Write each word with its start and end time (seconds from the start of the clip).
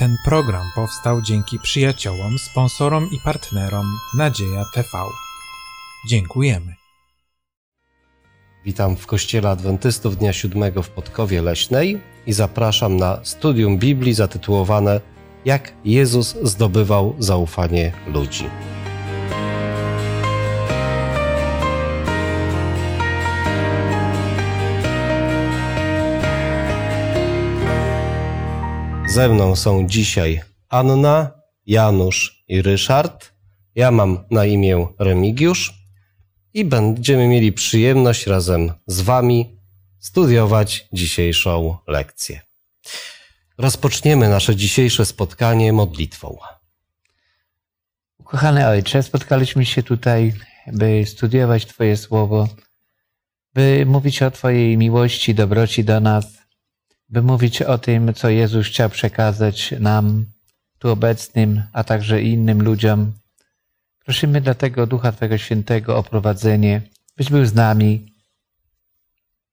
Ten 0.00 0.16
program 0.24 0.66
powstał 0.74 1.22
dzięki 1.22 1.58
przyjaciołom, 1.58 2.38
sponsorom 2.38 3.08
i 3.12 3.18
partnerom 3.24 3.86
Nadzieja 4.14 4.64
TV. 4.74 4.88
Dziękujemy. 6.08 6.74
Witam 8.64 8.96
w 8.96 9.06
Kościele 9.06 9.50
Adwentystów 9.50 10.16
Dnia 10.16 10.32
Siódmego 10.32 10.82
w 10.82 10.90
Podkowie 10.90 11.42
Leśnej 11.42 12.00
i 12.26 12.32
zapraszam 12.32 12.96
na 12.96 13.18
studium 13.22 13.78
Biblii 13.78 14.14
zatytułowane 14.14 15.00
Jak 15.44 15.72
Jezus 15.84 16.36
zdobywał 16.42 17.14
zaufanie 17.18 17.92
ludzi. 18.06 18.44
Ze 29.10 29.28
mną 29.28 29.56
są 29.56 29.86
dzisiaj 29.86 30.40
Anna, 30.68 31.30
Janusz 31.66 32.44
i 32.48 32.62
Ryszard. 32.62 33.32
Ja 33.74 33.90
mam 33.90 34.24
na 34.30 34.44
imię 34.44 34.86
Remigiusz 34.98 35.74
i 36.54 36.64
będziemy 36.64 37.28
mieli 37.28 37.52
przyjemność 37.52 38.26
razem 38.26 38.72
z 38.86 39.00
Wami 39.00 39.56
studiować 39.98 40.88
dzisiejszą 40.92 41.76
lekcję. 41.86 42.40
Rozpoczniemy 43.58 44.28
nasze 44.28 44.56
dzisiejsze 44.56 45.06
spotkanie 45.06 45.72
modlitwą. 45.72 46.38
Kochany 48.24 48.68
Ojcze, 48.68 49.02
spotkaliśmy 49.02 49.66
się 49.66 49.82
tutaj, 49.82 50.32
by 50.72 51.04
studiować 51.06 51.66
Twoje 51.66 51.96
słowo, 51.96 52.48
by 53.54 53.84
mówić 53.86 54.22
o 54.22 54.30
Twojej 54.30 54.78
miłości, 54.78 55.34
dobroci 55.34 55.84
do 55.84 56.00
nas, 56.00 56.39
by 57.10 57.22
mówić 57.22 57.62
o 57.62 57.78
tym, 57.78 58.14
co 58.14 58.28
Jezus 58.28 58.66
chciał 58.66 58.90
przekazać 58.90 59.74
nam, 59.80 60.26
tu 60.78 60.90
obecnym, 60.90 61.62
a 61.72 61.84
także 61.84 62.22
innym 62.22 62.62
ludziom. 62.62 63.12
Prosimy 64.04 64.40
dlatego 64.40 64.86
Ducha 64.86 65.12
Twojego 65.12 65.38
Świętego 65.38 65.98
o 65.98 66.02
prowadzenie, 66.02 66.82
byś 67.16 67.30
był 67.30 67.46
z 67.46 67.54
nami 67.54 68.14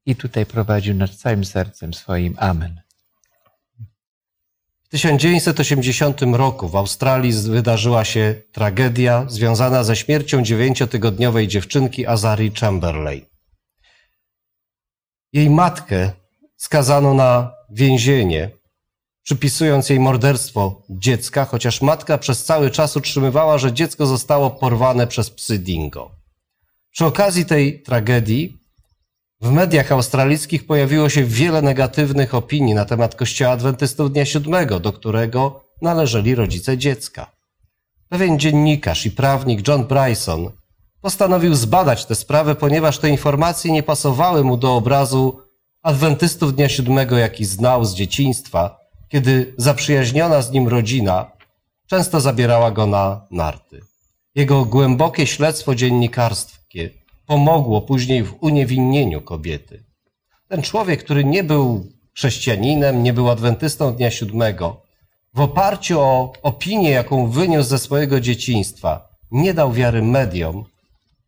i 0.06 0.16
tutaj 0.16 0.46
prowadził 0.46 0.96
nas 0.96 1.18
całym 1.18 1.46
sercem 1.46 1.94
swoim. 1.94 2.36
Amen. 2.38 2.82
W 4.84 4.90
1980 4.90 6.22
roku 6.22 6.70
w 6.70 6.76
Australii 6.76 7.34
wydarzyła 7.34 8.06
się 8.06 8.36
tragedia 8.52 9.26
związana 9.30 9.84
ze 9.84 9.96
śmiercią 9.96 10.44
dziewięciotygodniowej 10.44 11.48
dziewczynki 11.48 12.08
Azari 12.08 12.52
Chamberlain. 12.52 13.26
Jej 15.34 15.50
matkę 15.50 16.12
skazano 16.58 17.14
na 17.14 17.52
więzienie, 17.70 18.50
przypisując 19.24 19.90
jej 19.90 20.00
morderstwo 20.00 20.82
dziecka, 20.90 21.46
chociaż 21.46 21.82
matka 21.82 22.18
przez 22.18 22.44
cały 22.44 22.72
czas 22.72 22.98
utrzymywała, 22.98 23.58
że 23.58 23.74
dziecko 23.74 24.06
zostało 24.06 24.50
porwane 24.50 25.08
przez 25.08 25.30
psy 25.30 25.60
dingo. 25.60 26.12
Przy 26.92 27.06
okazji 27.06 27.46
tej 27.46 27.82
tragedii 27.82 28.58
w 29.42 29.52
mediach 29.52 29.92
australijskich 29.92 30.66
pojawiło 30.66 31.10
się 31.10 31.24
wiele 31.24 31.62
negatywnych 31.62 32.36
opinii 32.36 32.74
na 32.74 32.86
temat 32.86 33.16
Kościoła 33.16 33.52
Adwentystów 33.52 34.12
Dnia 34.12 34.26
Siódmego, 34.26 34.80
do 34.80 34.94
którego 34.94 35.64
należeli 35.82 36.36
rodzice 36.36 36.78
dziecka. 36.78 37.32
Pewien 38.10 38.40
dziennikarz 38.40 39.06
i 39.06 39.12
prawnik 39.12 39.68
John 39.68 39.86
Bryson 39.86 40.52
postanowił 41.02 41.56
zbadać 41.56 42.06
tę 42.06 42.16
sprawę, 42.16 42.56
ponieważ 42.56 42.98
te 42.98 43.10
informacje 43.10 43.72
nie 43.72 43.84
pasowały 43.84 44.44
mu 44.44 44.58
do 44.58 44.76
obrazu 44.76 45.47
Adwentystów 45.88 46.56
Dnia 46.56 46.70
Siódmego, 46.70 47.18
jaki 47.18 47.46
znał 47.46 47.86
z 47.86 47.94
dzieciństwa, 47.94 48.80
kiedy 49.10 49.54
zaprzyjaźniona 49.58 50.42
z 50.42 50.52
nim 50.52 50.68
rodzina 50.68 51.32
często 51.86 52.22
zabierała 52.22 52.72
go 52.72 52.86
na 52.86 53.26
narty. 53.32 53.82
Jego 54.36 54.66
głębokie 54.66 55.28
śledztwo 55.28 55.76
dziennikarskie 55.76 56.90
pomogło 57.26 57.82
później 57.82 58.24
w 58.24 58.36
uniewinnieniu 58.42 59.22
kobiety. 59.22 59.84
Ten 60.48 60.62
człowiek, 60.62 61.04
który 61.04 61.24
nie 61.24 61.44
był 61.44 61.86
chrześcijaninem, 62.16 63.04
nie 63.04 63.14
był 63.14 63.30
adwentystą 63.30 63.94
Dnia 63.94 64.12
Siódmego, 64.12 64.82
w 65.34 65.40
oparciu 65.40 66.00
o 66.00 66.34
opinię, 66.42 66.90
jaką 66.90 67.30
wyniósł 67.30 67.70
ze 67.70 67.80
swojego 67.80 68.20
dzieciństwa, 68.20 69.10
nie 69.32 69.54
dał 69.54 69.72
wiary 69.74 70.02
mediom 70.02 70.66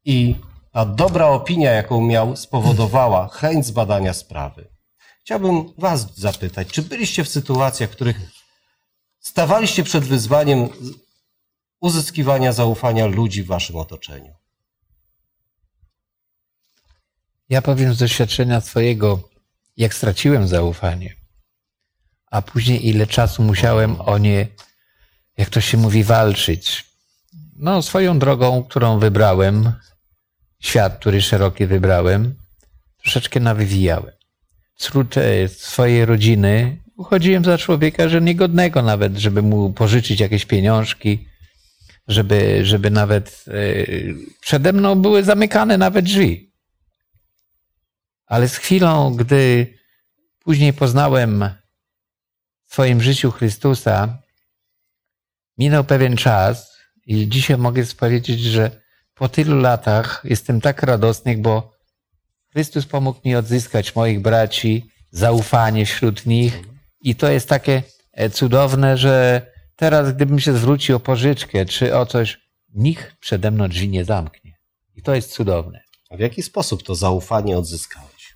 i 0.06 0.36
ta 0.72 0.86
dobra 0.86 1.28
opinia, 1.28 1.72
jaką 1.72 2.02
miał, 2.02 2.36
spowodowała 2.36 3.28
chęć 3.40 3.66
zbadania 3.66 4.14
sprawy. 4.14 4.68
Chciałbym 5.22 5.74
Was 5.78 6.16
zapytać, 6.16 6.68
czy 6.68 6.82
byliście 6.82 7.24
w 7.24 7.30
sytuacjach, 7.30 7.90
w 7.90 7.94
których 7.94 8.18
stawaliście 9.20 9.84
przed 9.84 10.04
wyzwaniem 10.04 10.70
uzyskiwania 11.82 12.54
zaufania 12.54 13.06
ludzi 13.06 13.44
w 13.44 13.48
Waszym 13.48 13.76
otoczeniu? 13.76 14.34
Ja 17.50 17.62
powiem 17.62 17.94
z 17.94 17.98
doświadczenia 17.98 18.62
swojego, 18.62 19.30
jak 19.78 19.94
straciłem 19.94 20.48
zaufanie, 20.48 21.16
a 22.32 22.42
później 22.42 22.88
ile 22.88 23.08
czasu 23.08 23.44
musiałem 23.44 24.02
o 24.02 24.18
nie, 24.18 24.48
jak 25.38 25.50
to 25.50 25.62
się 25.62 25.78
mówi, 25.78 26.04
walczyć. 26.04 26.86
No, 27.56 27.82
swoją 27.82 28.20
drogą, 28.20 28.64
którą 28.64 29.00
wybrałem, 29.00 29.74
świat, 30.62 31.00
który 31.00 31.22
szeroki 31.22 31.66
wybrałem, 31.66 32.36
troszeczkę 33.02 33.40
nawywijałem. 33.40 34.14
Wśród 34.76 35.16
swojej 35.48 36.06
rodziny 36.06 36.78
uchodziłem 36.98 37.46
za 37.46 37.58
człowieka, 37.58 38.10
że 38.10 38.22
niegodnego 38.22 38.82
nawet, 38.82 39.18
żeby 39.18 39.42
mu 39.42 39.74
pożyczyć 39.74 40.20
jakieś 40.20 40.46
pieniążki, 40.46 41.28
żeby, 42.08 42.66
żeby 42.66 42.92
nawet 42.92 43.46
e, 43.48 43.54
przede 44.42 44.74
mną 44.74 44.96
były 44.96 45.24
zamykane 45.24 45.78
nawet 45.78 46.06
drzwi. 46.06 46.54
Ale 48.26 48.50
z 48.50 48.58
chwilą, 48.58 49.16
gdy 49.16 49.74
później 50.40 50.74
poznałem 50.74 51.50
w 52.66 52.74
swoim 52.74 53.02
życiu 53.02 53.32
Chrystusa, 53.32 54.22
minął 55.58 55.84
pewien 55.84 56.18
czas 56.18 56.78
i 57.06 57.30
dzisiaj 57.30 57.58
mogę 57.58 57.84
powiedzieć, 58.00 58.40
że 58.40 58.82
po 59.20 59.30
tylu 59.30 59.60
latach 59.60 60.22
jestem 60.24 60.62
tak 60.62 60.84
radosny, 60.84 61.38
bo 61.38 61.74
Chrystus 62.52 62.86
pomógł 62.86 63.20
mi 63.26 63.36
odzyskać 63.36 63.96
moich 63.96 64.22
braci, 64.22 64.90
zaufanie 65.12 65.86
wśród 65.86 66.26
nich 66.26 66.62
i 67.02 67.16
to 67.16 67.32
jest 67.32 67.50
takie 67.50 67.84
e, 68.14 68.30
cudowne, 68.30 68.98
że 68.98 69.46
teraz 69.76 70.14
gdybym 70.14 70.40
się 70.40 70.54
zwrócił 70.54 70.96
o 70.96 71.00
pożyczkę 71.00 71.66
czy 71.66 71.96
o 71.96 72.06
coś, 72.06 72.38
nikt 72.74 73.16
przede 73.20 73.52
mną 73.52 73.68
drzwi 73.68 73.90
nie 73.90 74.06
zamknie. 74.06 74.54
I 74.96 75.02
to 75.02 75.16
jest 75.16 75.32
cudowne. 75.32 75.82
A 76.10 76.18
w 76.18 76.20
jaki 76.20 76.44
sposób 76.44 76.84
to 76.84 76.96
zaufanie 76.96 77.58
odzyskałeś? 77.58 78.36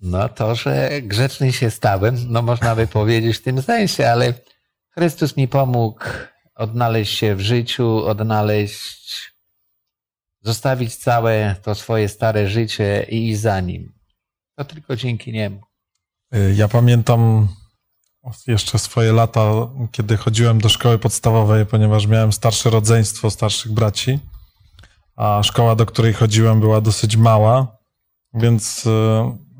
No 0.00 0.28
to, 0.28 0.54
że 0.54 0.90
grzeczny 1.02 1.52
się 1.52 1.70
stałem, 1.70 2.16
no 2.28 2.42
można 2.42 2.76
by 2.76 2.86
powiedzieć 2.86 3.36
w 3.36 3.42
tym 3.42 3.62
sensie, 3.62 4.08
ale 4.08 4.34
Chrystus 4.94 5.36
mi 5.36 5.48
pomógł 5.48 6.04
odnaleźć 6.62 7.18
się 7.18 7.36
w 7.36 7.40
życiu, 7.40 8.04
odnaleźć, 8.06 9.32
zostawić 10.40 10.96
całe 10.96 11.56
to 11.62 11.74
swoje 11.74 12.08
stare 12.08 12.48
życie 12.48 13.06
i 13.10 13.30
iść 13.30 13.40
za 13.40 13.60
nim. 13.60 13.92
To 14.56 14.64
tylko 14.64 14.96
dzięki 14.96 15.32
niemu. 15.32 15.60
Y, 16.34 16.54
Ja 16.56 16.68
pamiętam 16.68 17.48
jeszcze 18.46 18.78
swoje 18.78 19.12
lata, 19.12 19.50
kiedy 19.92 20.16
chodziłem 20.16 20.60
do 20.60 20.68
szkoły 20.68 20.98
podstawowej, 20.98 21.66
ponieważ 21.66 22.06
miałem 22.06 22.32
starsze 22.32 22.70
rodzeństwo, 22.70 23.30
starszych 23.30 23.72
braci, 23.72 24.18
a 25.16 25.42
szkoła, 25.42 25.76
do 25.76 25.86
której 25.86 26.12
chodziłem, 26.12 26.60
była 26.60 26.80
dosyć 26.80 27.16
mała, 27.16 27.76
więc 28.34 28.86
y, 28.86 28.90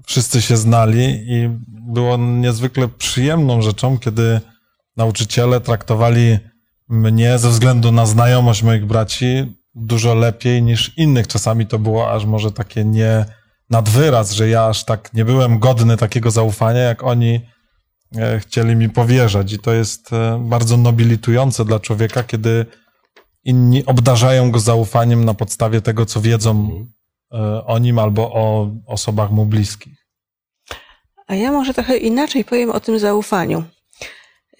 wszyscy 0.07 0.43
się 0.43 0.57
znali 0.57 1.25
i 1.29 1.49
było 1.69 2.17
niezwykle 2.17 2.89
przyjemną 2.89 3.63
rzeczą, 3.63 3.99
kiedy 3.99 4.41
nauczyciele 4.97 5.61
traktowali 5.61 6.39
mnie 6.89 7.39
ze 7.39 7.49
względu 7.49 7.93
na 7.93 8.07
znajomość 8.07 8.63
moich 8.63 8.87
braci 8.87 9.55
dużo 9.75 10.15
lepiej 10.15 10.63
niż 10.63 10.99
innych. 10.99 11.27
Czasami 11.27 11.67
to 11.67 11.79
było 11.79 12.13
aż 12.13 12.25
może 12.25 12.53
takie 12.53 12.85
nie 12.85 13.25
nad 13.71 13.89
wyraz, 13.89 14.33
że 14.33 14.49
ja 14.49 14.67
aż 14.67 14.85
tak 14.85 15.15
nie 15.15 15.25
byłem 15.25 15.59
godny 15.59 15.97
takiego 15.97 16.31
zaufania, 16.31 16.81
jak 16.81 17.03
oni 17.03 17.41
e, 18.17 18.39
chcieli 18.41 18.77
mi 18.77 18.89
powierzać. 18.89 19.53
I 19.53 19.59
to 19.59 19.73
jest 19.73 20.13
e, 20.13 20.43
bardzo 20.45 20.77
nobilitujące 20.77 21.65
dla 21.65 21.81
człowieka, 21.81 22.23
kiedy 22.23 22.67
inni 23.45 23.87
obdarzają 23.87 24.51
go 24.51 24.61
zaufaniem 24.61 25.25
na 25.25 25.35
podstawie 25.35 25.81
tego, 25.81 26.07
co 26.07 26.21
wiedzą 26.21 26.87
e, 27.33 27.65
o 27.65 27.79
nim 27.79 27.99
albo 27.99 28.33
o 28.33 28.71
osobach 28.87 29.31
mu 29.31 29.47
bliskich. 29.47 30.07
A 31.27 31.35
ja 31.35 31.53
może 31.53 31.75
trochę 31.75 31.97
inaczej 31.97 32.45
powiem 32.45 32.71
o 32.71 32.81
tym 32.81 32.99
zaufaniu. 32.99 33.65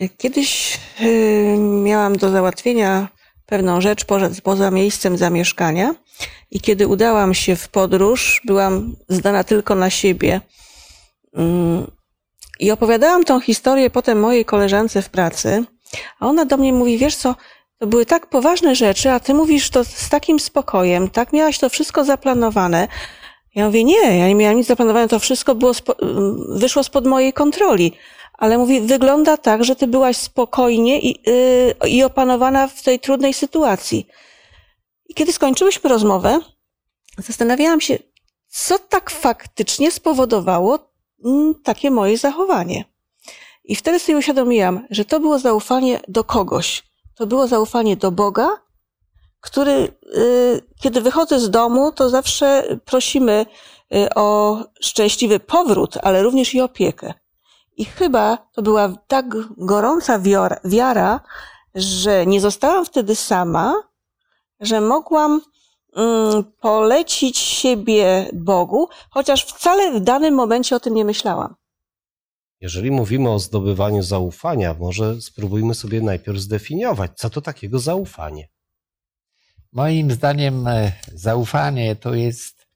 Kiedyś 0.09 0.81
y, 1.01 1.57
miałam 1.59 2.17
do 2.17 2.31
załatwienia 2.31 3.09
pewną 3.47 3.81
rzecz 3.81 4.05
poza, 4.43 4.71
miejscem 4.71 5.17
zamieszkania 5.17 5.95
i 6.51 6.61
kiedy 6.61 6.87
udałam 6.87 7.35
się 7.35 7.57
w 7.57 7.69
podróż, 7.69 8.41
byłam 8.45 8.97
zdana 9.09 9.45
tylko 9.45 9.75
na 9.75 9.91
siebie. 9.91 10.41
Mm, 11.35 11.91
I 12.61 12.71
opowiadałam 12.71 13.25
tą 13.25 13.41
historię 13.41 13.91
potem 13.91 14.21
mojej 14.21 14.45
koleżance 14.45 15.03
w 15.03 15.09
pracy, 15.09 15.65
a 16.21 16.27
ona 16.27 16.45
do 16.45 16.57
mnie 16.57 16.73
mówi, 16.73 16.99
wiesz 16.99 17.17
co, 17.17 17.35
to 17.79 17.87
były 17.87 18.07
tak 18.07 18.27
poważne 18.27 18.75
rzeczy, 18.75 19.11
a 19.11 19.21
ty 19.21 19.35
mówisz 19.35 19.71
to 19.71 19.85
z 19.85 20.09
takim 20.09 20.41
spokojem, 20.41 21.11
tak 21.11 21.33
miałaś 21.33 21.59
to 21.59 21.69
wszystko 21.69 22.05
zaplanowane. 22.05 22.89
Ja 23.55 23.67
mówię, 23.67 23.85
nie, 23.85 24.19
ja 24.19 24.29
nie 24.29 24.35
miałam 24.35 24.57
nic 24.57 24.67
zaplanowane, 24.67 25.09
to 25.09 25.19
wszystko 25.19 25.55
było 25.55 25.75
spo, 25.75 25.97
wyszło 26.49 26.85
spod 26.85 27.07
mojej 27.07 27.33
kontroli. 27.33 27.93
Ale 28.39 28.59
mówi, 28.59 28.81
wygląda 28.81 29.37
tak, 29.37 29.65
że 29.65 29.77
ty 29.77 29.87
byłaś 29.87 30.17
spokojnie 30.17 31.01
i, 31.01 31.21
yy, 31.83 31.89
i 31.89 32.03
opanowana 32.03 32.69
w 32.69 32.83
tej 32.83 33.01
trudnej 33.01 33.35
sytuacji. 33.35 34.07
I 35.09 35.15
kiedy 35.15 35.33
skończyłyśmy 35.33 35.91
rozmowę, 35.91 36.41
zastanawiałam 37.19 37.81
się, 37.81 37.99
co 38.49 38.79
tak 38.79 39.11
faktycznie 39.11 39.91
spowodowało 39.91 40.79
mm, 41.25 41.55
takie 41.65 41.91
moje 41.91 42.19
zachowanie. 42.19 42.85
I 43.65 43.77
wtedy 43.77 43.99
sobie 43.99 44.19
uświadomiłam, 44.19 44.87
że 44.91 45.05
to 45.05 45.21
było 45.21 45.39
zaufanie 45.39 46.01
do 46.09 46.25
kogoś. 46.25 46.83
To 47.15 47.27
było 47.27 47.47
zaufanie 47.47 47.97
do 47.97 48.11
Boga, 48.11 48.49
który, 49.41 49.73
y, 50.17 50.61
kiedy 50.81 51.01
wychodzę 51.01 51.41
z 51.41 51.51
domu, 51.51 51.93
to 51.93 52.11
zawsze 52.11 52.79
prosimy 52.85 53.47
y, 53.95 54.15
o 54.15 54.59
szczęśliwy 54.81 55.41
powrót, 55.41 55.99
ale 56.03 56.23
również 56.23 56.55
i 56.55 56.61
opiekę. 56.61 57.15
I 57.77 57.85
chyba 57.85 58.37
to 58.53 58.63
była 58.63 58.93
tak 59.07 59.27
gorąca 59.57 60.21
wiara, 60.65 61.21
że 61.75 62.27
nie 62.27 62.41
zostałam 62.41 62.85
wtedy 62.85 63.17
sama, 63.17 63.75
że 64.61 64.81
mogłam 64.81 65.41
mm, 65.97 66.45
polecić 66.61 67.39
siebie 67.39 68.31
Bogu, 68.33 68.89
chociaż 69.11 69.47
wcale 69.47 69.93
w 69.93 70.01
danym 70.01 70.35
momencie 70.35 70.77
o 70.77 70.81
tym 70.81 70.95
nie 70.95 71.05
myślałam. 71.05 71.55
Jeżeli 72.61 72.91
mówimy 72.91 73.31
o 73.31 73.39
zdobywaniu 73.39 74.03
zaufania, 74.03 74.75
może 74.75 75.21
spróbujmy 75.21 75.75
sobie 75.75 76.01
najpierw 76.01 76.39
zdefiniować, 76.39 77.11
co 77.17 77.31
to 77.31 77.41
takiego 77.41 77.79
zaufanie. 77.79 78.49
Moim 79.73 80.11
zdaniem 80.11 80.67
e, 80.67 80.93
zaufanie 81.15 81.97
to 81.97 82.15
jest 82.15 82.67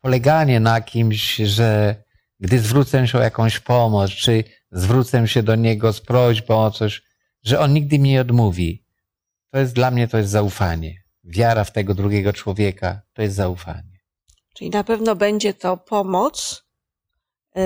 poleganie 0.00 0.60
na 0.60 0.80
kimś, 0.80 1.36
że 1.36 2.02
gdy 2.40 2.58
zwrócę 2.58 3.08
się 3.08 3.18
o 3.18 3.22
jakąś 3.22 3.60
pomoc, 3.60 4.10
czy 4.10 4.44
zwrócę 4.70 5.28
się 5.28 5.42
do 5.42 5.54
niego 5.54 5.92
z 5.92 6.00
prośbą 6.00 6.64
o 6.64 6.70
coś, 6.70 7.02
że 7.42 7.60
on 7.60 7.72
nigdy 7.72 7.98
mi 7.98 8.08
nie 8.08 8.20
odmówi. 8.20 8.84
To 9.50 9.58
jest 9.58 9.74
dla 9.74 9.90
mnie 9.90 10.08
to 10.08 10.18
jest 10.18 10.30
zaufanie. 10.30 10.94
Wiara 11.24 11.64
w 11.64 11.72
tego 11.72 11.94
drugiego 11.94 12.32
człowieka 12.32 13.00
to 13.12 13.22
jest 13.22 13.36
zaufanie. 13.36 13.98
Czyli 14.54 14.70
na 14.70 14.84
pewno 14.84 15.16
będzie 15.16 15.54
to 15.54 15.76
pomoc, 15.76 16.64
yy, 17.54 17.62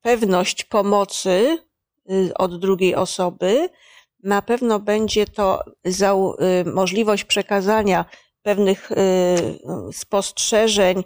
pewność 0.00 0.64
pomocy 0.64 1.58
yy, 2.06 2.34
od 2.34 2.60
drugiej 2.60 2.94
osoby, 2.94 3.68
na 4.22 4.42
pewno 4.42 4.78
będzie 4.78 5.26
to 5.26 5.64
yy, 5.84 6.72
możliwość 6.72 7.24
przekazania 7.24 8.04
pewnych 8.42 8.90
spostrzeżeń, 9.92 11.02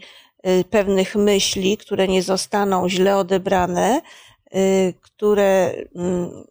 pewnych 0.71 1.17
myśli, 1.17 1.77
które 1.77 2.09
nie 2.09 2.23
zostaną 2.23 2.89
źle 2.89 3.17
odebrane, 3.17 4.01
które 5.01 5.75
mm, 5.95 6.45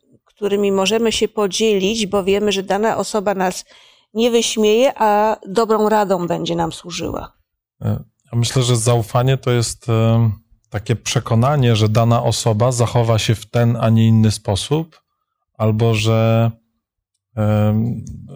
którymi 0.43 0.71
możemy 0.71 1.11
się 1.11 1.27
podzielić, 1.27 2.07
bo 2.07 2.23
wiemy, 2.23 2.51
że 2.51 2.63
dana 2.63 2.97
osoba 2.97 3.33
nas 3.33 3.65
nie 4.13 4.31
wyśmieje, 4.31 4.91
a 4.95 5.37
dobrą 5.47 5.89
radą 5.89 6.27
będzie 6.27 6.55
nam 6.55 6.71
służyła. 6.71 7.33
E, 7.81 8.03
ja 8.31 8.37
myślę, 8.39 8.63
że 8.63 8.77
zaufanie 8.77 9.37
to 9.37 9.51
jest 9.51 9.89
e, 9.89 10.31
takie 10.69 10.95
przekonanie, 10.95 11.75
że 11.75 11.89
dana 11.89 12.23
osoba 12.23 12.71
zachowa 12.71 13.19
się 13.19 13.35
w 13.35 13.45
ten, 13.45 13.77
a 13.79 13.89
nie 13.89 14.07
inny 14.07 14.31
sposób, 14.31 15.01
albo 15.57 15.95
że 15.95 16.51
e, 17.37 17.73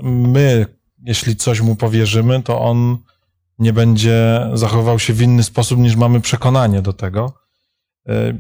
my, 0.04 0.66
jeśli 1.04 1.36
coś 1.36 1.62
mu 1.62 1.76
powierzymy, 1.76 2.44
to 2.44 2.60
on 2.62 2.98
nie 3.60 3.74
będzie 3.74 4.48
zachował 4.54 5.00
się 5.00 5.14
w 5.14 5.22
inny 5.22 5.44
sposób, 5.44 5.80
niż 5.80 5.96
mamy 5.96 6.22
przekonanie 6.22 6.82
do 6.82 6.94
tego. 6.94 7.34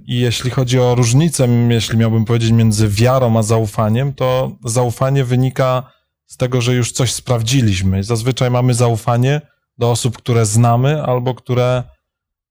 I 0.06 0.20
jeśli 0.20 0.52
chodzi 0.52 0.80
o 0.80 0.96
różnicę, 0.96 1.48
jeśli 1.70 1.98
miałbym 1.98 2.26
powiedzieć 2.26 2.52
między 2.52 2.88
wiarą 2.90 3.38
a 3.38 3.44
zaufaniem, 3.44 4.14
to 4.14 4.52
zaufanie 4.66 5.24
wynika 5.24 5.92
z 6.26 6.38
tego, 6.38 6.62
że 6.62 6.74
już 6.74 6.92
coś 6.92 7.14
sprawdziliśmy. 7.14 8.04
Zazwyczaj 8.04 8.52
mamy 8.52 8.74
zaufanie 8.74 9.42
do 9.78 9.92
osób, 9.92 10.18
które 10.18 10.46
znamy 10.46 11.04
albo 11.04 11.36
które 11.36 11.84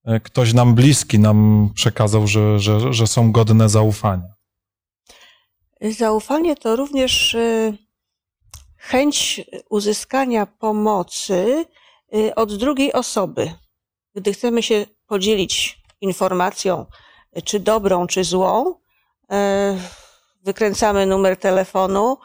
e, 0.04 0.20
ktoś 0.20 0.52
nam 0.52 0.74
bliski 0.74 1.18
nam 1.18 1.70
przekazał, 1.74 2.26
że, 2.26 2.60
że, 2.60 2.92
że 2.92 3.06
są 3.06 3.32
godne 3.32 3.68
zaufania. 3.68 4.28
Zaufanie 5.80 6.56
to 6.56 6.76
również 6.76 7.34
e, 7.34 7.72
chęć 8.76 9.40
uzyskania 9.70 10.46
pomocy 10.46 11.64
od 12.36 12.56
drugiej 12.56 12.92
osoby. 12.92 13.52
Gdy 14.14 14.32
chcemy 14.32 14.62
się 14.62 14.86
podzielić 15.06 15.82
informacją, 16.00 16.86
czy 17.44 17.60
dobrą, 17.60 18.06
czy 18.06 18.24
złą. 18.24 18.74
E, 19.30 19.78
wykręcamy 20.42 21.06
numer 21.06 21.36
telefonu, 21.36 22.18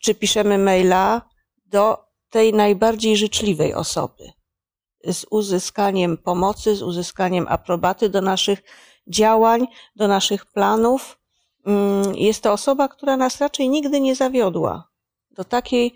czy 0.00 0.14
piszemy 0.14 0.58
maila 0.58 1.22
do 1.66 1.98
tej 2.30 2.54
najbardziej 2.54 3.16
życzliwej 3.16 3.74
osoby. 3.74 4.32
Z 5.04 5.26
uzyskaniem 5.30 6.18
pomocy, 6.18 6.76
z 6.76 6.82
uzyskaniem 6.82 7.46
aprobaty 7.48 8.08
do 8.08 8.20
naszych 8.20 8.62
działań, 9.06 9.66
do 9.96 10.08
naszych 10.08 10.46
planów. 10.46 11.18
Mm, 11.66 12.14
jest 12.14 12.42
to 12.42 12.52
osoba, 12.52 12.88
która 12.88 13.16
nas 13.16 13.40
raczej 13.40 13.68
nigdy 13.68 14.00
nie 14.00 14.14
zawiodła. 14.14 14.88
Do 15.30 15.44
takiej, 15.44 15.94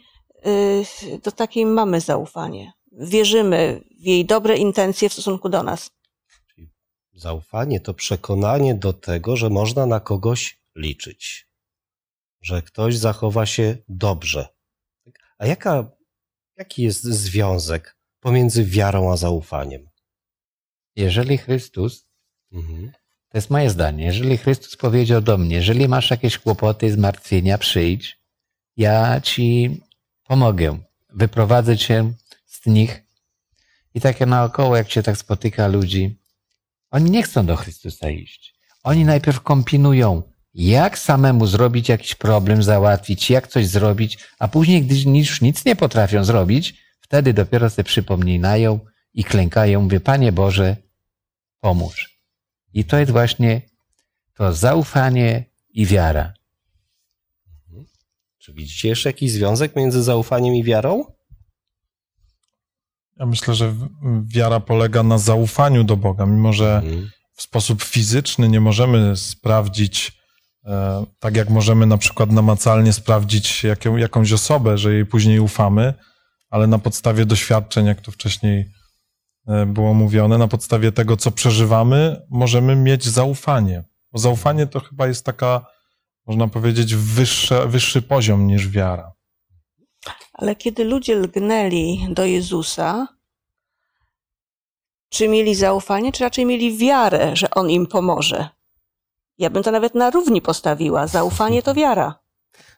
do 1.23 1.33
takiej 1.33 1.67
mamy 1.67 2.01
zaufanie. 2.01 2.73
Wierzymy 2.93 3.85
w 4.01 4.07
jej 4.07 4.25
dobre 4.25 4.57
intencje 4.57 5.09
w 5.09 5.13
stosunku 5.13 5.49
do 5.49 5.63
nas. 5.63 5.91
Zaufanie 7.13 7.81
to 7.81 7.95
przekonanie 7.95 8.75
do 8.75 8.93
tego, 8.93 9.37
że 9.37 9.51
można 9.51 9.87
na 9.87 10.01
kogoś 10.01 10.61
liczyć, 10.77 11.49
że 12.41 12.63
ktoś 12.63 12.97
zachowa 12.97 13.47
się 13.47 13.77
dobrze. 13.89 14.49
A 15.39 15.47
jaka, 15.47 15.91
jaki 16.57 16.83
jest 16.83 17.05
związek 17.05 17.97
pomiędzy 18.21 18.65
wiarą 18.65 19.13
a 19.13 19.17
zaufaniem? 19.17 19.89
Jeżeli 20.97 21.39
Chrystus, 21.39 22.09
mhm. 22.53 22.93
to 23.29 23.39
jest 23.39 23.51
moje 23.51 23.71
zdanie, 23.71 24.05
jeżeli 24.05 24.37
Chrystus 24.37 24.77
powiedział 24.77 25.21
do 25.21 25.39
mnie, 25.39 25.57
jeżeli 25.57 25.89
masz 25.89 26.11
jakieś 26.11 26.39
kłopoty, 26.39 26.93
zmartwienia, 26.93 27.59
przyjdź, 27.59 28.21
ja 28.77 29.21
ci 29.21 29.81
pomogę, 30.29 30.79
wyprowadzę 31.11 31.77
cię 31.77 32.13
z 32.47 32.67
nich. 32.67 33.03
I 33.95 34.01
takie 34.01 34.27
naokoło, 34.27 34.77
jak 34.77 34.91
się 34.91 35.03
tak 35.03 35.17
spotyka 35.17 35.67
ludzi, 35.67 36.19
oni 36.91 37.11
nie 37.11 37.23
chcą 37.23 37.47
do 37.47 37.57
Chrystusa 37.57 38.11
iść. 38.11 38.55
Oni 38.83 39.05
najpierw 39.05 39.41
kombinują, 39.41 40.23
jak 40.55 40.99
samemu 40.99 41.47
zrobić 41.47 41.89
jakiś 41.89 42.15
problem, 42.15 42.63
załatwić, 42.63 43.31
jak 43.31 43.49
coś 43.49 43.67
zrobić, 43.67 44.19
a 44.39 44.49
później, 44.49 44.83
gdy 44.83 45.19
już 45.19 45.41
nic 45.41 45.65
nie 45.65 45.77
potrafią 45.77 46.25
zrobić, 46.25 46.75
wtedy 47.01 47.35
dopiero 47.35 47.71
sobie 47.71 47.85
przypominają 47.85 48.81
i 49.15 49.25
klękają, 49.25 49.83
mówię, 49.83 50.01
Panie 50.01 50.33
Boże, 50.33 50.77
pomóż. 51.61 52.21
I 52.75 52.85
to 52.85 52.99
jest 52.99 53.13
właśnie 53.13 53.63
to 54.35 54.53
zaufanie 54.53 55.45
i 55.71 55.87
wiara. 55.87 56.35
Czy 58.47 58.53
widzicie 58.53 58.89
jeszcze 58.89 59.09
jakiś 59.09 59.33
związek 59.33 59.77
między 59.77 60.03
zaufaniem 60.03 60.55
i 60.55 60.65
wiarą? 60.65 61.05
Ja 63.17 63.27
myślę, 63.27 63.55
że 63.55 63.75
wiara 64.25 64.61
polega 64.61 65.03
na 65.03 65.19
zaufaniu 65.19 65.85
do 65.85 65.97
Boga, 65.97 66.27
mimo 66.27 66.53
że 66.53 66.77
mhm. 66.77 67.11
w 67.33 67.43
sposób 67.43 67.83
fizyczny 67.83 68.49
nie 68.49 68.61
możemy 68.61 69.17
sprawdzić, 69.17 70.13
e, 70.65 71.05
tak 71.19 71.37
jak 71.37 71.51
możemy 71.51 71.87
na 71.87 71.99
przykład 71.99 72.31
namacalnie 72.31 72.93
sprawdzić 72.93 73.65
jaką, 73.65 73.97
jakąś 73.97 74.33
osobę, 74.33 74.79
że 74.79 74.95
jej 74.95 75.07
później 75.07 75.41
ufamy, 75.41 75.95
ale 76.51 76.67
na 76.67 76.79
podstawie 76.79 77.27
doświadczeń, 77.27 77.87
jak 77.87 78.01
to 78.01 78.13
wcześniej 78.13 78.71
e, 79.49 79.67
było 79.67 79.95
mówione, 79.95 80.39
na 80.39 80.49
podstawie 80.49 80.93
tego, 80.93 81.17
co 81.17 81.31
przeżywamy, 81.31 82.23
możemy 82.31 82.77
mieć 82.77 83.05
zaufanie. 83.05 83.85
Bo 84.13 84.19
zaufanie 84.19 84.67
to 84.67 84.81
chyba 84.81 85.07
jest 85.07 85.25
taka, 85.25 85.76
można 86.27 86.49
powiedzieć, 86.49 86.95
wyższe, 86.95 87.69
wyższy 87.69 88.03
poziom 88.03 88.47
niż 88.47 88.69
wiara. 88.69 89.13
Ale 90.33 90.57
kiedy 90.57 90.85
ludzie 90.85 91.17
lgnęli 91.17 92.07
do 92.11 92.25
Jezusa, 92.25 93.09
czy 95.09 95.29
mieli 95.29 95.55
zaufanie, 95.55 96.13
czy 96.13 96.25
raczej 96.25 96.47
mieli 96.47 96.79
wiarę, 96.79 97.37
że 97.37 97.51
On 97.51 97.71
im 97.71 97.87
pomoże? 97.87 98.49
Ja 99.39 99.51
bym 99.51 99.63
to 99.63 99.71
nawet 99.71 99.95
na 99.95 100.11
równi 100.11 100.43
postawiła. 100.43 101.07
Zaufanie 101.07 101.63
to 101.63 101.75
wiara. 101.75 102.19